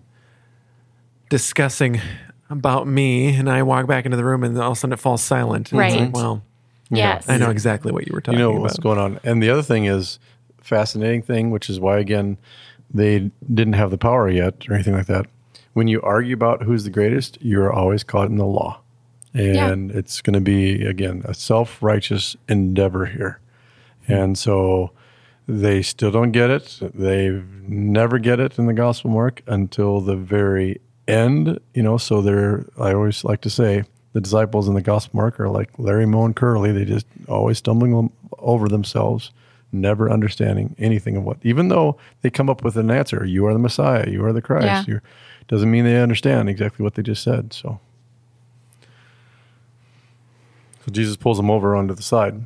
discussing 1.29 2.01
about 2.49 2.87
me, 2.87 3.35
and 3.35 3.49
I 3.49 3.61
walk 3.63 3.87
back 3.87 4.05
into 4.05 4.17
the 4.17 4.23
room, 4.25 4.43
and 4.43 4.57
all 4.57 4.71
of 4.71 4.77
a 4.77 4.79
sudden 4.79 4.93
it 4.93 4.99
falls 4.99 5.21
silent. 5.21 5.71
And 5.71 5.81
it's 5.81 5.93
Right. 5.95 6.05
like, 6.05 6.13
well, 6.13 6.43
Yes. 6.91 7.27
I 7.27 7.37
know 7.37 7.49
exactly 7.49 7.91
what 7.91 8.07
you 8.07 8.13
were 8.13 8.21
talking 8.21 8.39
you 8.39 8.45
know 8.45 8.51
about. 8.51 8.61
what's 8.61 8.79
going 8.79 8.99
on. 8.99 9.19
And 9.23 9.41
the 9.41 9.49
other 9.49 9.63
thing 9.63 9.85
is 9.85 10.19
fascinating 10.61 11.23
thing, 11.23 11.49
which 11.51 11.69
is 11.69 11.79
why 11.79 11.97
again 11.99 12.37
they 12.93 13.31
didn't 13.53 13.73
have 13.73 13.89
the 13.91 13.97
power 13.97 14.29
yet 14.29 14.67
or 14.69 14.75
anything 14.75 14.93
like 14.93 15.07
that. 15.07 15.25
When 15.73 15.87
you 15.87 15.99
argue 16.03 16.35
about 16.35 16.61
who's 16.63 16.83
the 16.83 16.89
greatest, 16.91 17.37
you're 17.41 17.71
always 17.73 18.03
caught 18.03 18.29
in 18.29 18.37
the 18.37 18.45
law, 18.45 18.79
and 19.35 19.91
it's 19.91 20.21
going 20.21 20.33
to 20.33 20.41
be 20.41 20.85
again 20.85 21.21
a 21.25 21.33
self 21.33 21.81
righteous 21.81 22.35
endeavor 22.47 23.05
here, 23.05 23.39
and 24.07 24.37
so 24.37 24.91
they 25.47 25.81
still 25.81 26.11
don't 26.11 26.31
get 26.31 26.49
it. 26.49 26.79
They 26.93 27.41
never 27.67 28.17
get 28.19 28.39
it 28.39 28.57
in 28.57 28.65
the 28.65 28.73
gospel 28.73 29.11
mark 29.11 29.41
until 29.47 30.01
the 30.01 30.15
very 30.15 30.81
end. 31.07 31.59
You 31.73 31.83
know, 31.83 31.97
so 31.97 32.21
they're. 32.21 32.65
I 32.79 32.93
always 32.93 33.23
like 33.23 33.41
to 33.41 33.49
say 33.49 33.83
the 34.13 34.21
disciples 34.21 34.67
in 34.67 34.73
the 34.73 34.81
gospel 34.81 35.17
mark 35.17 35.39
are 35.39 35.49
like 35.49 35.77
Larry, 35.77 36.05
Moe, 36.05 36.25
and 36.25 36.35
Curly. 36.35 36.71
They 36.71 36.85
just 36.85 37.07
always 37.27 37.57
stumbling 37.57 38.11
over 38.39 38.69
themselves, 38.69 39.31
never 39.71 40.09
understanding 40.09 40.75
anything 40.79 41.17
of 41.17 41.23
what. 41.23 41.37
Even 41.43 41.67
though 41.67 41.97
they 42.21 42.29
come 42.29 42.49
up 42.49 42.63
with 42.63 42.77
an 42.77 42.89
answer, 42.89 43.25
you 43.25 43.45
are 43.45 43.53
the 43.53 43.59
Messiah, 43.59 44.09
you 44.09 44.23
are 44.23 44.33
the 44.33 44.41
Christ. 44.41 44.65
Yeah. 44.65 44.83
You're, 44.87 45.03
doesn't 45.47 45.69
mean 45.69 45.83
they 45.83 46.01
understand 46.01 46.49
exactly 46.49 46.83
what 46.83 46.95
they 46.95 47.03
just 47.03 47.21
said. 47.21 47.53
So. 47.53 47.79
So 50.85 50.91
Jesus 50.91 51.17
pulls 51.17 51.37
them 51.37 51.49
over 51.49 51.75
onto 51.75 51.95
the 51.95 52.03
side 52.03 52.45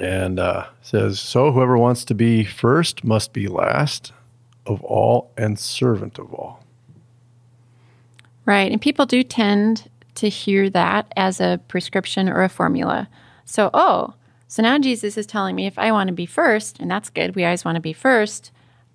and 0.00 0.40
uh, 0.40 0.66
says, 0.82 1.20
So 1.20 1.52
whoever 1.52 1.78
wants 1.78 2.04
to 2.06 2.14
be 2.14 2.44
first 2.44 3.04
must 3.04 3.32
be 3.32 3.46
last 3.46 4.12
of 4.66 4.82
all 4.82 5.30
and 5.36 5.58
servant 5.58 6.18
of 6.18 6.34
all. 6.34 6.64
Right. 8.46 8.72
And 8.72 8.80
people 8.80 9.06
do 9.06 9.22
tend 9.22 9.88
to 10.16 10.28
hear 10.28 10.68
that 10.70 11.12
as 11.16 11.40
a 11.40 11.60
prescription 11.68 12.28
or 12.28 12.42
a 12.42 12.48
formula. 12.48 13.08
So, 13.44 13.70
oh, 13.72 14.14
so 14.48 14.62
now 14.62 14.78
Jesus 14.78 15.16
is 15.16 15.26
telling 15.26 15.54
me 15.54 15.66
if 15.66 15.78
I 15.78 15.92
want 15.92 16.08
to 16.08 16.14
be 16.14 16.26
first, 16.26 16.80
and 16.80 16.90
that's 16.90 17.10
good, 17.10 17.36
we 17.36 17.44
always 17.44 17.64
want 17.64 17.76
to 17.76 17.80
be 17.80 17.92
first, 17.92 18.50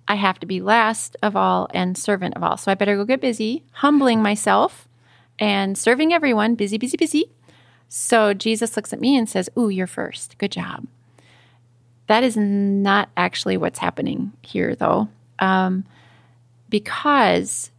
I 0.06 0.16
have 0.16 0.38
to 0.40 0.46
be 0.46 0.60
last 0.60 1.16
of 1.22 1.34
all 1.36 1.68
and 1.72 1.96
servant 1.96 2.34
of 2.36 2.42
all. 2.42 2.58
So 2.58 2.70
I 2.70 2.74
better 2.74 2.96
go 2.96 3.04
get 3.04 3.22
busy, 3.22 3.64
humbling 3.72 4.22
myself 4.22 4.86
and 5.38 5.76
serving 5.76 6.12
everyone, 6.12 6.54
busy, 6.54 6.76
busy, 6.76 6.96
busy. 6.96 7.30
So 7.88 8.34
Jesus 8.34 8.76
looks 8.76 8.92
at 8.92 9.00
me 9.00 9.16
and 9.16 9.28
says, 9.28 9.48
Ooh, 9.56 9.68
you're 9.68 9.86
first. 9.86 10.36
Good 10.38 10.52
job. 10.52 10.86
That 12.06 12.22
is 12.22 12.36
not 12.36 13.08
actually 13.16 13.56
what's 13.56 13.80
happening 13.80 14.32
here, 14.42 14.76
though, 14.76 15.08
um, 15.38 15.84
because 16.68 17.70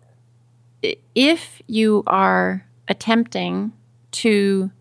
if 1.15 1.61
you 1.67 2.03
are 2.07 2.65
attempting 2.87 3.71
to 4.11 4.71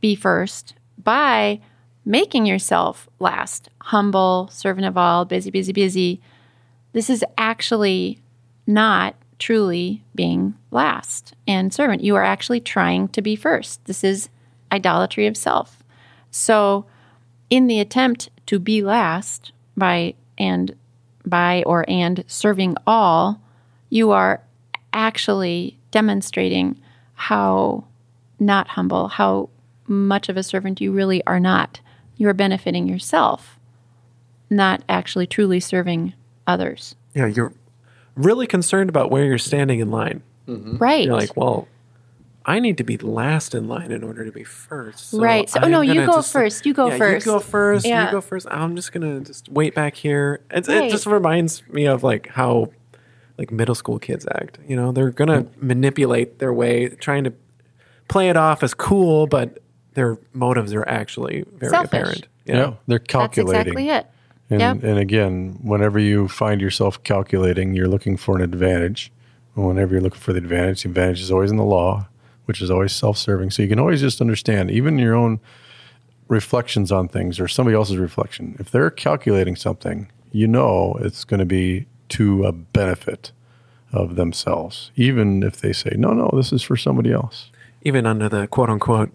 be 0.00 0.14
first 0.14 0.74
by 1.02 1.60
making 2.04 2.46
yourself 2.46 3.08
last, 3.18 3.68
humble, 3.82 4.48
servant 4.50 4.86
of 4.86 4.96
all, 4.96 5.24
busy, 5.24 5.50
busy, 5.50 5.72
busy, 5.72 6.20
this 6.92 7.10
is 7.10 7.24
actually 7.36 8.18
not 8.66 9.14
truly 9.38 10.02
being 10.14 10.54
last 10.70 11.34
and 11.46 11.72
servant. 11.72 12.02
You 12.02 12.16
are 12.16 12.24
actually 12.24 12.60
trying 12.60 13.08
to 13.08 13.22
be 13.22 13.36
first. 13.36 13.84
This 13.84 14.02
is 14.02 14.28
idolatry 14.72 15.26
of 15.26 15.36
self. 15.36 15.82
So, 16.30 16.86
in 17.48 17.66
the 17.66 17.80
attempt 17.80 18.28
to 18.46 18.58
be 18.58 18.82
last 18.82 19.52
by 19.76 20.14
and 20.36 20.74
by 21.24 21.62
or 21.64 21.84
and 21.88 22.24
serving 22.26 22.76
all, 22.86 23.40
you 23.88 24.10
are 24.10 24.42
actually 24.92 25.78
demonstrating 25.90 26.80
how 27.14 27.84
not 28.38 28.68
humble, 28.68 29.08
how 29.08 29.48
much 29.86 30.28
of 30.28 30.36
a 30.36 30.42
servant 30.42 30.80
you 30.80 30.92
really 30.92 31.24
are 31.26 31.40
not. 31.40 31.80
You 32.16 32.28
are 32.28 32.34
benefiting 32.34 32.88
yourself, 32.88 33.58
not 34.50 34.82
actually 34.88 35.26
truly 35.26 35.60
serving 35.60 36.14
others. 36.46 36.94
yeah, 37.14 37.26
you're 37.26 37.52
really 38.16 38.46
concerned 38.46 38.88
about 38.88 39.10
where 39.10 39.24
you're 39.24 39.38
standing 39.38 39.80
in 39.80 39.90
line. 39.90 40.22
Mm-hmm. 40.48 40.78
Right. 40.78 41.04
You're 41.04 41.14
like, 41.14 41.36
well, 41.36 41.68
I 42.44 42.60
need 42.60 42.78
to 42.78 42.84
be 42.84 42.96
last 42.96 43.54
in 43.54 43.68
line 43.68 43.90
in 43.90 44.04
order 44.04 44.24
to 44.24 44.32
be 44.32 44.44
first. 44.44 45.10
So 45.10 45.20
Right. 45.20 45.48
So- 45.50 45.60
oh, 45.62 45.68
no, 45.68 45.80
you 45.80 46.06
go 46.06 46.16
just- 46.16 46.32
first. 46.32 46.64
You 46.66 46.74
go 46.74 46.88
yeah, 46.88 46.98
first. 46.98 47.26
You 47.26 47.32
go 47.32 47.38
first. 47.40 47.86
Yeah. 47.86 48.06
You 48.06 48.12
go 48.12 48.20
first. 48.20 48.46
I'm 48.50 48.76
just 48.76 48.92
gonna 48.92 49.20
just 49.20 49.48
wait 49.48 49.74
back 49.74 49.94
here. 49.96 50.40
It's, 50.50 50.68
Right. 50.68 50.84
It 50.84 50.90
just 50.90 51.06
reminds 51.06 51.66
me 51.68 51.86
of 51.86 52.02
like 52.02 52.28
how 52.28 52.70
like 53.38 53.50
middle 53.50 53.74
school 53.74 53.98
kids 53.98 54.26
act. 54.32 54.58
You 54.66 54.76
know, 54.76 54.92
they're 54.92 55.10
gonna 55.10 55.42
mm-hmm. 55.42 55.66
manipulate 55.66 56.38
their 56.38 56.52
way, 56.52 56.88
trying 56.88 57.24
to 57.24 57.32
play 58.08 58.28
it 58.28 58.36
off 58.36 58.62
as 58.62 58.72
cool, 58.74 59.26
but 59.26 59.58
their 59.94 60.18
motives 60.32 60.72
are 60.72 60.88
actually 60.88 61.44
very 61.54 61.70
Selfish. 61.70 61.88
apparent. 61.88 62.28
Yeah, 62.44 62.74
they're 62.86 63.00
calculating. 63.00 63.52
That's 63.52 63.64
calculating. 63.64 63.88
exactly 63.88 63.88
it. 63.90 64.06
And, 64.48 64.60
Yep. 64.60 64.82
and 64.84 64.98
again, 64.98 65.58
whenever 65.62 65.98
you 65.98 66.28
find 66.28 66.60
yourself 66.60 67.02
calculating, 67.02 67.74
you're 67.74 67.88
looking 67.88 68.16
for 68.16 68.36
an 68.36 68.42
advantage. 68.42 69.10
And 69.56 69.66
whenever 69.66 69.94
you're 69.94 70.02
looking 70.02 70.20
for 70.20 70.32
the 70.32 70.38
advantage, 70.38 70.82
the 70.82 70.88
advantage 70.88 71.20
is 71.20 71.32
always 71.32 71.50
in 71.50 71.56
the 71.56 71.64
law, 71.64 72.08
which 72.44 72.60
is 72.62 72.70
always 72.70 72.92
self 72.92 73.18
serving. 73.18 73.50
So 73.50 73.62
you 73.62 73.68
can 73.68 73.78
always 73.80 74.00
just 74.00 74.20
understand, 74.20 74.70
even 74.70 74.98
your 74.98 75.14
own 75.14 75.40
reflections 76.28 76.90
on 76.90 77.08
things 77.08 77.38
or 77.38 77.48
somebody 77.48 77.74
else's 77.76 77.96
reflection. 77.96 78.56
If 78.58 78.70
they're 78.70 78.90
calculating 78.90 79.56
something, 79.56 80.10
you 80.32 80.46
know 80.48 80.96
it's 81.00 81.24
going 81.24 81.40
to 81.40 81.46
be 81.46 81.86
to 82.10 82.44
a 82.44 82.52
benefit 82.52 83.32
of 83.92 84.16
themselves, 84.16 84.90
even 84.96 85.42
if 85.42 85.60
they 85.60 85.72
say, 85.72 85.94
no, 85.96 86.12
no, 86.12 86.30
this 86.34 86.52
is 86.52 86.62
for 86.62 86.76
somebody 86.76 87.12
else. 87.12 87.50
even 87.82 88.04
under 88.06 88.28
the 88.28 88.46
quote 88.48 88.68
unquote, 88.68 89.10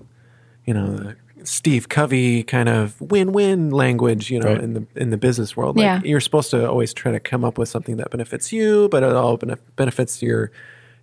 you 0.66 0.74
know, 0.74 0.88
the 0.96 1.16
Steve 1.44 1.90
Covey 1.90 2.44
kind 2.44 2.70
of 2.70 3.00
win-win 3.02 3.70
language, 3.72 4.30
you 4.32 4.40
know, 4.40 4.50
Right. 4.50 4.62
in 4.62 4.74
the 4.74 4.86
in 4.96 5.10
the 5.10 5.18
business 5.18 5.56
world. 5.58 5.78
Like 5.78 5.84
Yeah. 5.84 6.02
you're 6.04 6.20
supposed 6.20 6.52
to 6.52 6.70
always 6.70 6.94
try 6.94 7.12
to 7.12 7.20
come 7.20 7.44
up 7.44 7.58
with 7.58 7.70
something 7.70 7.98
that 7.98 8.12
benefits 8.12 8.52
you, 8.52 8.88
but 8.90 9.04
it 9.04 9.14
all 9.14 9.38
benef- 9.38 9.60
benefits 9.76 10.22
your 10.22 10.52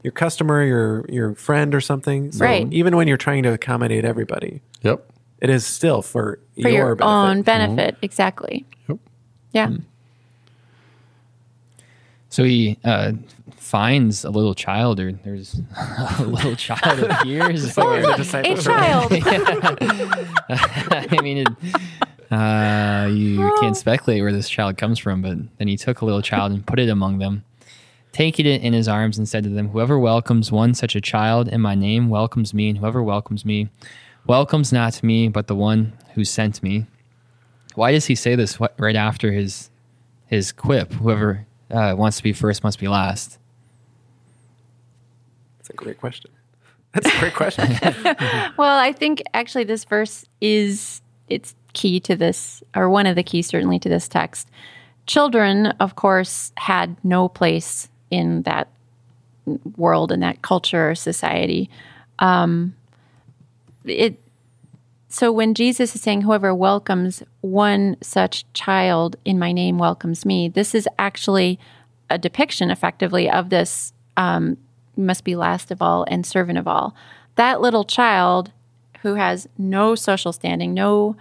your 0.04 0.12
customer, 0.12 0.62
your 0.64 1.04
your 1.08 1.34
friend 1.34 1.74
or 1.74 1.80
something. 1.80 2.30
So 2.32 2.44
Right. 2.44 2.66
even 2.72 2.96
when 2.96 3.08
you're 3.08 3.16
trying 3.16 3.42
to 3.42 3.52
accommodate 3.52 4.04
everybody, 4.04 4.60
Yep. 4.82 5.04
it 5.40 5.50
is 5.50 5.66
still 5.66 6.02
for, 6.02 6.38
For 6.62 6.68
your, 6.68 6.94
benefit. 6.94 7.04
own 7.10 7.42
benefit. 7.42 7.94
Mm-hmm. 7.96 8.04
Exactly. 8.04 8.66
Yep. 8.88 8.98
Yeah. 9.52 9.66
Mm. 9.68 9.82
So 12.30 12.44
he 12.44 12.78
uh, 12.84 13.12
finds 13.56 14.24
a 14.24 14.30
little 14.30 14.54
child, 14.54 15.00
or 15.00 15.12
there's 15.12 15.60
a 16.18 16.24
little 16.24 16.56
child 16.56 17.00
appears. 17.00 17.76
like 17.76 17.86
or- 17.86 18.00
the 18.02 18.06
Look, 18.08 18.14
a 18.14 18.16
disciples 18.18 18.64
child. 18.64 19.12
I 20.50 21.18
mean, 21.22 21.38
it, 21.38 22.32
uh, 22.32 23.08
you 23.10 23.38
can't 23.60 23.76
speculate 23.76 24.22
where 24.22 24.32
this 24.32 24.48
child 24.48 24.76
comes 24.76 24.98
from, 24.98 25.22
but 25.22 25.38
then 25.58 25.68
he 25.68 25.76
took 25.76 26.00
a 26.00 26.04
little 26.04 26.22
child 26.22 26.52
and 26.52 26.66
put 26.66 26.78
it 26.78 26.88
among 26.88 27.18
them, 27.18 27.44
taking 28.12 28.46
it 28.46 28.62
in 28.62 28.72
his 28.74 28.88
arms 28.88 29.16
and 29.16 29.28
said 29.28 29.44
to 29.44 29.50
them, 29.50 29.68
Whoever 29.70 29.98
welcomes 29.98 30.52
one 30.52 30.74
such 30.74 30.94
a 30.94 31.00
child 31.00 31.48
in 31.48 31.60
my 31.62 31.74
name 31.74 32.10
welcomes 32.10 32.52
me, 32.52 32.68
and 32.68 32.78
whoever 32.78 33.02
welcomes 33.02 33.44
me 33.44 33.70
welcomes 34.26 34.72
not 34.72 35.02
me, 35.02 35.28
but 35.28 35.46
the 35.46 35.54
one 35.56 35.94
who 36.14 36.24
sent 36.24 36.62
me. 36.62 36.84
Why 37.74 37.92
does 37.92 38.06
he 38.06 38.14
say 38.14 38.34
this 38.34 38.58
right 38.78 38.96
after 38.96 39.32
his 39.32 39.70
his 40.26 40.52
quip? 40.52 40.92
Whoever 40.94 41.46
uh, 41.70 41.94
wants 41.96 42.16
to 42.18 42.22
be 42.22 42.32
first 42.32 42.64
must 42.64 42.78
be 42.78 42.88
last. 42.88 43.38
That's 45.58 45.70
a 45.70 45.72
great 45.74 45.98
question. 45.98 46.30
That's 46.94 47.14
a 47.14 47.18
great 47.18 47.34
question. 47.34 47.76
Well, 48.56 48.78
I 48.78 48.92
think 48.92 49.22
actually 49.34 49.64
this 49.64 49.84
verse 49.84 50.24
is 50.40 51.00
it's 51.28 51.54
key 51.74 52.00
to 52.00 52.16
this, 52.16 52.62
or 52.74 52.90
one 52.90 53.06
of 53.06 53.14
the 53.14 53.22
keys 53.22 53.46
certainly 53.46 53.78
to 53.78 53.88
this 53.88 54.08
text. 54.08 54.48
Children, 55.06 55.66
of 55.78 55.94
course, 55.94 56.52
had 56.56 56.96
no 57.04 57.28
place 57.28 57.88
in 58.10 58.42
that 58.42 58.68
world 59.76 60.10
and 60.10 60.22
that 60.22 60.42
culture 60.42 60.90
or 60.90 60.94
society. 60.94 61.70
Um, 62.18 62.74
it 63.84 64.18
so 65.08 65.32
when 65.32 65.54
Jesus 65.54 65.94
is 65.94 66.02
saying, 66.02 66.22
"Whoever 66.22 66.54
welcomes 66.54 67.22
one 67.40 67.96
such 68.02 68.50
child 68.52 69.16
in 69.24 69.38
my 69.38 69.52
name 69.52 69.78
welcomes 69.78 70.26
me," 70.26 70.48
this 70.48 70.74
is 70.74 70.88
actually 70.98 71.58
a 72.10 72.18
depiction, 72.18 72.70
effectively, 72.70 73.30
of 73.30 73.50
this 73.50 73.92
um, 74.16 74.56
must 74.96 75.24
be 75.24 75.36
last 75.36 75.70
of 75.70 75.80
all 75.80 76.04
and 76.08 76.26
servant 76.26 76.58
of 76.58 76.66
all. 76.68 76.94
That 77.36 77.60
little 77.60 77.84
child 77.84 78.52
who 79.02 79.14
has 79.14 79.48
no 79.56 79.94
social 79.94 80.32
standing, 80.32 80.74
no 80.74 81.16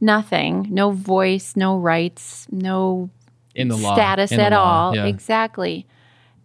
nothing, 0.00 0.66
no 0.70 0.90
voice, 0.90 1.54
no 1.56 1.76
rights, 1.76 2.46
no 2.50 3.10
in 3.54 3.68
the 3.68 3.76
law 3.76 3.94
status 3.94 4.32
in 4.32 4.40
at 4.40 4.52
law, 4.52 4.88
all, 4.88 4.96
yeah. 4.96 5.06
exactly, 5.06 5.86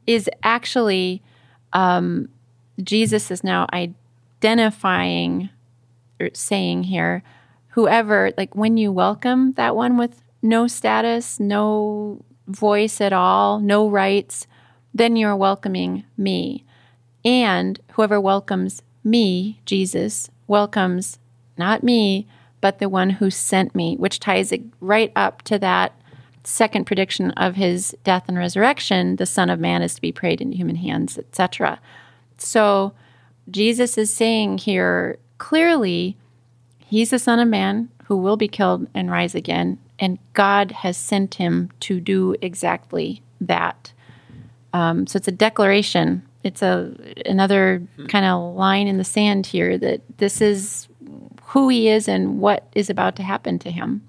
is 0.05 0.29
actually 0.43 1.21
um, 1.73 2.29
Jesus 2.81 3.31
is 3.31 3.43
now 3.43 3.67
identifying 3.73 5.49
saying 6.33 6.83
here, 6.83 7.23
whoever, 7.69 8.31
like 8.37 8.55
when 8.55 8.77
you 8.77 8.91
welcome 8.91 9.53
that 9.53 9.75
one 9.75 9.97
with 9.97 10.21
no 10.41 10.67
status, 10.67 11.39
no 11.39 12.23
voice 12.47 13.01
at 13.01 13.13
all, 13.13 13.59
no 13.59 13.89
rights, 13.89 14.47
then 14.93 15.15
you're 15.15 15.35
welcoming 15.35 16.03
me. 16.17 16.65
And 17.25 17.79
whoever 17.93 18.19
welcomes 18.19 18.81
me, 19.03 19.59
Jesus, 19.65 20.29
welcomes 20.47 21.19
not 21.57 21.83
me, 21.83 22.27
but 22.61 22.79
the 22.79 22.89
one 22.89 23.09
who 23.09 23.29
sent 23.29 23.75
me, 23.75 23.95
which 23.95 24.19
ties 24.19 24.51
it 24.51 24.61
right 24.79 25.11
up 25.15 25.41
to 25.43 25.57
that 25.59 25.93
second 26.43 26.85
prediction 26.85 27.31
of 27.31 27.55
his 27.55 27.95
death 28.03 28.25
and 28.27 28.37
resurrection 28.37 29.15
the 29.15 29.25
son 29.25 29.49
of 29.49 29.59
man 29.59 29.81
is 29.81 29.95
to 29.95 30.01
be 30.01 30.11
prayed 30.11 30.41
in 30.41 30.51
human 30.51 30.75
hands 30.75 31.17
etc 31.17 31.79
so 32.37 32.93
jesus 33.49 33.97
is 33.97 34.11
saying 34.11 34.57
here 34.57 35.17
clearly 35.37 36.17
he's 36.79 37.09
the 37.09 37.19
son 37.19 37.39
of 37.39 37.47
man 37.47 37.89
who 38.05 38.17
will 38.17 38.37
be 38.37 38.47
killed 38.47 38.87
and 38.93 39.09
rise 39.09 39.35
again 39.35 39.77
and 39.99 40.19
god 40.33 40.71
has 40.71 40.97
sent 40.97 41.35
him 41.35 41.69
to 41.79 41.99
do 41.99 42.35
exactly 42.41 43.21
that. 43.47 43.91
Um, 44.73 45.05
so 45.07 45.17
it's 45.17 45.27
a 45.27 45.31
declaration. 45.31 46.23
It's 46.43 46.61
a 46.61 46.93
another 47.25 47.85
kind 48.09 48.25
of 48.25 48.55
line 48.55 48.87
in 48.87 48.97
the 48.97 49.03
sand 49.03 49.45
here 49.45 49.77
that 49.77 50.01
this 50.17 50.41
is 50.41 50.87
who 51.47 51.69
he 51.69 51.87
is 51.89 52.07
and 52.07 52.39
what 52.39 52.67
is 52.73 52.89
about 52.89 53.15
to 53.17 53.23
happen 53.23 53.59
to 53.59 53.71
him. 53.71 54.01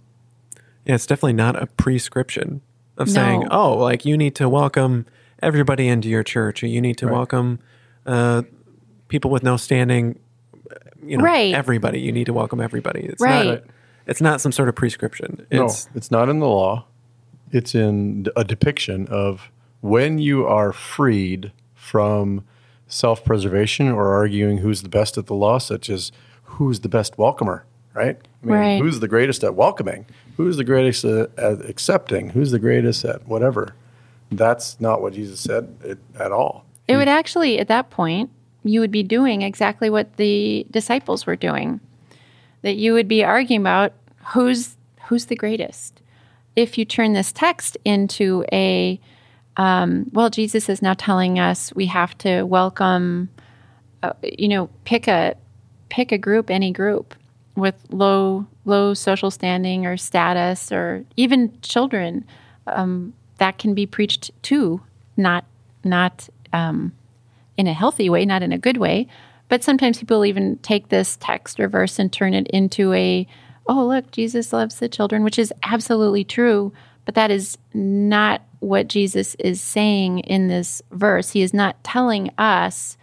Yeah, 0.84 0.94
it's 0.94 1.06
definitely 1.06 1.34
not 1.34 1.60
a 1.60 1.66
prescription 1.66 2.60
of 2.96 3.08
No. 3.08 3.12
saying, 3.12 3.48
oh, 3.50 3.74
like 3.74 4.04
you 4.04 4.16
need 4.16 4.34
to 4.36 4.48
welcome 4.48 5.06
everybody 5.42 5.88
into 5.88 6.08
your 6.08 6.22
church 6.22 6.62
or 6.62 6.66
you 6.66 6.80
need 6.80 6.96
to 6.98 7.08
welcome 7.08 7.58
uh, 8.06 8.42
people 9.08 9.30
with 9.30 9.42
no 9.42 9.56
standing, 9.56 10.18
you 11.04 11.18
know, 11.18 11.25
Right. 11.25 11.54
everybody. 11.54 12.00
You 12.00 12.12
need 12.12 12.25
to 12.26 12.33
welcome 12.33 12.61
everybody. 12.61 13.00
It's 13.00 13.21
Right. 13.23 13.47
not 13.47 13.62
it's 14.06 14.21
not 14.21 14.40
some 14.40 14.52
sort 14.52 14.68
of 14.68 14.75
prescription. 14.75 15.47
It's 15.50 15.87
no, 15.87 15.90
it's 15.94 16.11
not 16.11 16.28
in 16.28 16.38
the 16.38 16.47
law. 16.47 16.85
It's 17.52 17.75
in 17.75 18.26
a 18.37 18.44
depiction 18.44 19.06
of 19.09 19.50
when 19.80 20.18
you 20.18 20.47
are 20.47 20.73
freed 20.73 21.52
from 21.75 22.44
self 22.87 23.25
preservation 23.25 23.88
or 23.88 24.12
arguing 24.12 24.59
who's 24.59 24.83
the 24.83 24.88
best 24.90 25.16
at 25.16 25.26
the 25.26 25.35
law, 25.35 25.56
such 25.59 25.88
as 25.88 26.12
who's 26.44 26.80
the 26.80 26.88
best 26.88 27.16
welcomer, 27.18 27.64
right? 27.94 28.18
I 28.42 28.47
mean, 28.47 28.54
Right. 28.54 28.80
who's 28.83 29.00
the 29.00 29.09
greatest 29.09 29.42
at 29.42 29.54
welcoming? 29.54 30.04
Who's 30.37 30.56
the 30.59 30.64
greatest 30.64 31.04
at, 31.04 31.30
at 31.38 31.64
accepting? 31.68 32.30
Who's 32.30 32.50
the 32.50 32.59
greatest 32.59 33.04
at 33.04 33.26
whatever? 33.26 33.75
That's 34.30 34.78
not 34.80 35.00
what 35.00 35.14
Jesus 35.14 35.40
said 35.40 35.75
it, 35.83 35.99
at 36.18 36.30
all. 36.33 36.64
It 36.88 36.97
would 36.97 37.09
actually, 37.09 37.59
at 37.59 37.68
that 37.68 37.88
point, 37.90 38.30
you 38.64 38.80
would 38.80 38.90
be 38.90 39.02
doing 39.02 39.42
exactly 39.42 39.90
what 39.90 40.16
the 40.16 40.66
disciples 40.71 41.26
were 41.26 41.37
doing. 41.37 41.81
That 42.62 42.77
you 42.77 42.94
would 42.94 43.09
be 43.09 43.22
arguing 43.22 43.61
about 43.61 43.92
who's 44.29 44.77
who's 45.07 45.27
the 45.27 45.37
greatest. 45.37 46.00
If 46.57 46.79
you 46.79 46.85
turn 46.85 47.12
this 47.12 47.31
text 47.31 47.77
into 47.85 48.44
a, 48.53 48.98
um, 49.57 50.07
well, 50.12 50.31
Jesus 50.31 50.68
is 50.68 50.81
now 50.81 50.94
telling 50.94 51.38
us 51.38 51.74
we 51.74 51.87
have 51.87 52.16
to 52.18 52.44
welcome, 52.44 53.29
uh, 54.03 54.12
you 54.22 54.48
know, 54.48 54.70
pick 54.85 55.07
a 55.09 55.37
pick 55.90 56.11
a 56.11 56.18
group, 56.18 56.50
any 56.50 56.72
group 56.72 57.14
with 57.55 57.74
low 57.90 58.46
low 58.64 58.94
social 58.94 59.31
standing 59.31 59.85
or 59.85 59.96
status, 59.96 60.72
or 60.72 61.05
even 61.16 61.53
children. 61.61 62.24
Um, 62.66 63.12
that 63.38 63.59
can 63.59 63.74
be 63.74 63.85
preached 63.85 64.31
to, 64.44 64.81
not 65.16 65.44
not 65.83 66.29
um, 66.55 66.92
in 67.56 67.66
a 67.66 67.72
healthy 67.72 68.10
way, 68.10 68.24
not 68.24 68.42
in 68.42 68.52
a 68.52 68.58
good 68.58 68.76
way. 68.76 69.06
But 69.48 69.62
sometimes 69.62 69.98
people 69.98 70.24
even 70.24 70.58
take 70.58 70.88
this 70.88 71.16
text 71.16 71.60
or 71.60 71.68
verse 71.68 71.98
and 71.98 72.12
turn 72.12 72.34
it 72.34 72.48
into 72.48 72.92
a, 72.92 73.26
oh, 73.66 73.86
look, 73.86 74.10
Jesus 74.10 74.52
loves 74.52 74.78
the 74.78 74.88
children, 74.88 75.22
which 75.22 75.38
is 75.38 75.52
absolutely 75.62 76.24
true. 76.24 76.72
But 77.04 77.14
that 77.14 77.30
is 77.30 77.58
not 77.74 78.42
what 78.60 78.88
Jesus 78.88 79.34
is 79.38 79.60
saying 79.60 80.20
in 80.20 80.48
this 80.48 80.80
verse. 80.90 81.30
He 81.30 81.42
is 81.42 81.52
not 81.52 81.82
telling 81.84 82.30
us, 82.38 82.96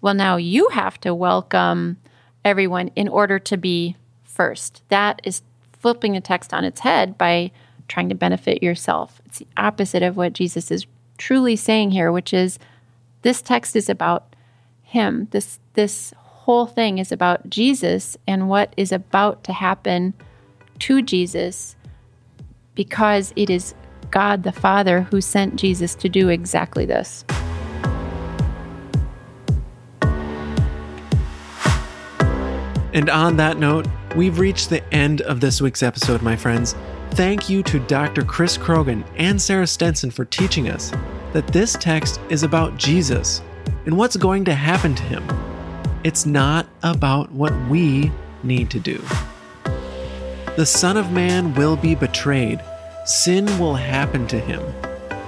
well, 0.00 0.14
now 0.14 0.36
you 0.36 0.68
have 0.68 1.00
to 1.00 1.12
welcome 1.12 1.96
everyone 2.44 2.88
in 2.94 3.08
order 3.08 3.40
to 3.40 3.56
be 3.56 3.96
first. 4.22 4.82
That 4.88 5.20
is 5.24 5.42
flipping 5.72 6.12
the 6.12 6.20
text 6.20 6.54
on 6.54 6.64
its 6.64 6.80
head 6.80 7.18
by 7.18 7.50
trying 7.88 8.08
to 8.08 8.14
benefit 8.14 8.62
yourself. 8.62 9.20
It's 9.26 9.38
the 9.38 9.46
opposite 9.56 10.04
of 10.04 10.16
what 10.16 10.34
Jesus 10.34 10.70
is 10.70 10.86
truly 11.16 11.56
saying 11.56 11.90
here, 11.90 12.12
which 12.12 12.32
is 12.32 12.58
this 13.22 13.42
text 13.42 13.76
is 13.76 13.88
about 13.88 14.34
him. 14.82 15.28
This 15.30 15.58
this 15.74 16.12
whole 16.16 16.66
thing 16.66 16.98
is 16.98 17.12
about 17.12 17.50
Jesus 17.50 18.16
and 18.26 18.48
what 18.48 18.72
is 18.76 18.90
about 18.90 19.44
to 19.44 19.52
happen 19.52 20.14
to 20.78 21.02
Jesus 21.02 21.76
because 22.74 23.32
it 23.36 23.50
is 23.50 23.74
God 24.10 24.44
the 24.44 24.52
Father 24.52 25.02
who 25.02 25.20
sent 25.20 25.56
Jesus 25.56 25.94
to 25.96 26.08
do 26.08 26.28
exactly 26.28 26.86
this. 26.86 27.24
And 32.94 33.10
on 33.10 33.36
that 33.36 33.58
note, 33.58 33.86
we've 34.16 34.38
reached 34.38 34.70
the 34.70 34.82
end 34.94 35.20
of 35.22 35.40
this 35.40 35.60
week's 35.60 35.82
episode, 35.82 36.22
my 36.22 36.34
friends. 36.34 36.74
Thank 37.10 37.50
you 37.50 37.62
to 37.64 37.78
Dr. 37.80 38.22
Chris 38.24 38.56
Croghan 38.56 39.04
and 39.16 39.40
Sarah 39.40 39.66
Stenson 39.66 40.10
for 40.10 40.24
teaching 40.24 40.68
us 40.68 40.92
that 41.32 41.46
this 41.48 41.74
text 41.74 42.20
is 42.28 42.42
about 42.42 42.76
Jesus 42.76 43.42
and 43.86 43.96
what's 43.96 44.16
going 44.16 44.44
to 44.46 44.54
happen 44.54 44.94
to 44.94 45.02
him. 45.02 45.24
It's 46.04 46.26
not 46.26 46.66
about 46.82 47.30
what 47.32 47.52
we 47.68 48.10
need 48.42 48.70
to 48.70 48.80
do. 48.80 49.02
The 50.56 50.66
Son 50.66 50.96
of 50.96 51.12
Man 51.12 51.54
will 51.54 51.76
be 51.76 51.94
betrayed, 51.94 52.60
sin 53.04 53.46
will 53.58 53.74
happen 53.74 54.26
to 54.28 54.38
him. 54.38 54.62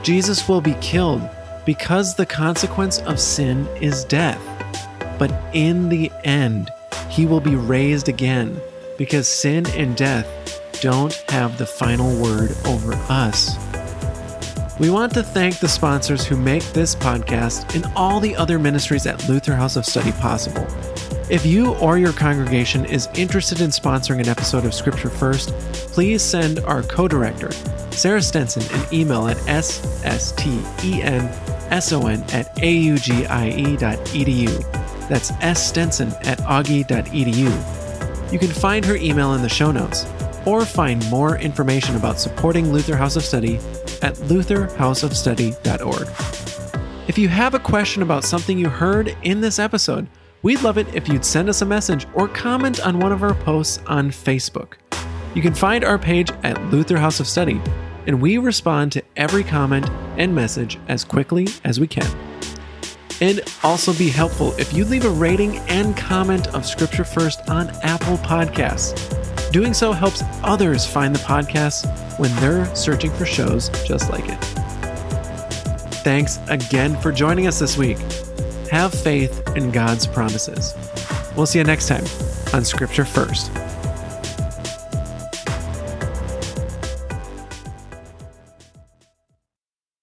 Jesus 0.03 0.49
will 0.49 0.61
be 0.61 0.75
killed 0.81 1.29
because 1.67 2.15
the 2.15 2.27
consequence 2.27 2.99
of 3.01 3.21
sin 3.21 3.67
is 3.81 4.05
death. 4.05 4.41
But 5.19 5.33
in 5.53 5.89
the 5.89 6.11
end, 6.25 6.71
he 7.09 7.27
will 7.27 7.41
be 7.41 7.57
raised 7.57 8.09
again 8.09 8.61
because 8.97 9.29
sin 9.29 9.67
and 9.71 9.97
death 9.97 10.27
don't 10.81 11.13
have 11.29 11.59
the 11.59 11.67
final 11.67 12.21
word 12.21 12.57
over 12.67 12.95
us. 13.09 13.57
We 14.81 14.89
want 14.89 15.13
to 15.13 15.23
thank 15.23 15.59
the 15.59 15.69
sponsors 15.69 16.25
who 16.25 16.39
make 16.39 16.63
this 16.73 16.95
podcast 16.95 17.75
and 17.75 17.85
all 17.95 18.19
the 18.19 18.35
other 18.35 18.59
ministries 18.59 19.05
at 19.05 19.29
Luther 19.29 19.55
House 19.55 19.77
of 19.77 19.85
Study 19.85 20.13
possible. 20.13 20.67
If 21.29 21.45
you 21.45 21.75
or 21.75 21.99
your 21.99 22.15
congregation 22.15 22.87
is 22.87 23.07
interested 23.13 23.61
in 23.61 23.69
sponsoring 23.69 24.21
an 24.21 24.29
episode 24.29 24.65
of 24.65 24.73
Scripture 24.73 25.11
First, 25.11 25.51
please 25.93 26.23
send 26.23 26.61
our 26.61 26.83
co 26.83 27.07
director, 27.07 27.53
Sarah 27.91 28.23
Stenson, 28.23 28.63
an 28.75 28.87
email 28.91 29.29
at 29.29 29.37
sstenson 29.65 30.65
at 32.33 32.57
augie.edu. 32.57 33.49
That's 35.09 35.61
sstenson 35.61 36.09
at 36.23 36.39
augie.edu. 36.39 38.33
You 38.33 38.39
can 38.39 38.49
find 38.49 38.87
her 38.87 38.97
email 38.97 39.35
in 39.35 39.43
the 39.43 39.49
show 39.51 39.73
notes 39.73 40.07
or 40.47 40.65
find 40.65 41.09
more 41.11 41.39
information 41.39 41.97
about 41.97 42.21
supporting 42.21 42.73
Luther 42.73 42.97
House 42.97 43.17
of 43.17 43.25
Study 43.25 43.57
at 44.03 44.15
lutherhouseofstudy.org. 44.15 46.09
If 47.09 47.19
you 47.19 47.29
have 47.29 47.55
a 47.55 47.59
question 47.59 48.03
about 48.03 48.25
something 48.25 48.59
you 48.59 48.69
heard 48.69 49.17
in 49.23 49.41
this 49.41 49.59
episode, 49.59 50.07
we'd 50.43 50.63
love 50.63 50.79
it 50.79 50.95
if 50.95 51.09
you'd 51.09 51.25
send 51.25 51.49
us 51.49 51.63
a 51.63 51.67
message 51.67 52.07
or 52.15 52.29
comment 52.29 52.87
on 52.87 53.01
one 53.01 53.13
of 53.13 53.23
our 53.23 53.35
posts 53.35 53.81
on 53.87 54.11
Facebook. 54.11 54.75
You 55.35 55.43
can 55.43 55.55
find 55.55 55.85
our 55.85 55.99
page 55.99 56.31
at 56.43 56.63
Luther 56.67 56.99
House 56.99 57.21
of 57.21 57.27
Study, 57.27 57.61
and 58.07 58.21
we 58.21 58.39
respond 58.39 58.93
to 58.93 59.03
every 59.17 59.45
comment 59.45 59.89
and 60.17 60.35
message 60.35 60.79
as 60.89 61.05
quickly 61.05 61.49
as 61.65 61.79
we 61.79 61.87
can. 61.87 62.11
It'd 63.21 63.49
also 63.63 63.93
be 63.93 64.09
helpful 64.09 64.55
if 64.59 64.73
you 64.73 64.85
leave 64.85 65.05
a 65.05 65.11
rating 65.11 65.59
and 65.69 65.97
comment 65.97 66.49
of 66.55 66.65
Scripture 66.65 67.05
First 67.05 67.49
on 67.51 67.69
Apple 67.83 68.17
Podcasts. 68.19 69.30
Doing 69.51 69.75
so 69.75 69.93
helps 69.93 70.23
others 70.45 70.87
find 70.87 71.13
the 71.13 71.19
podcast 71.21 71.89
when 72.21 72.35
they're 72.37 72.73
searching 72.77 73.11
for 73.11 73.27
shows 73.27 73.69
just 73.85 74.11
like 74.11 74.29
it. 74.29 74.39
Thanks 76.05 76.39
again 76.49 76.97
for 77.01 77.11
joining 77.11 77.47
us 77.47 77.59
this 77.59 77.77
week. 77.77 77.99
have 78.71 78.95
faith 78.95 79.43
in 79.57 79.73
God's 79.73 80.07
promises. 80.07 80.75
We'll 81.37 81.47
see 81.47 81.59
you 81.59 81.65
next 81.65 81.89
time 81.89 82.05
on 82.55 82.65
Scripture 82.65 83.05
First. 83.05 83.51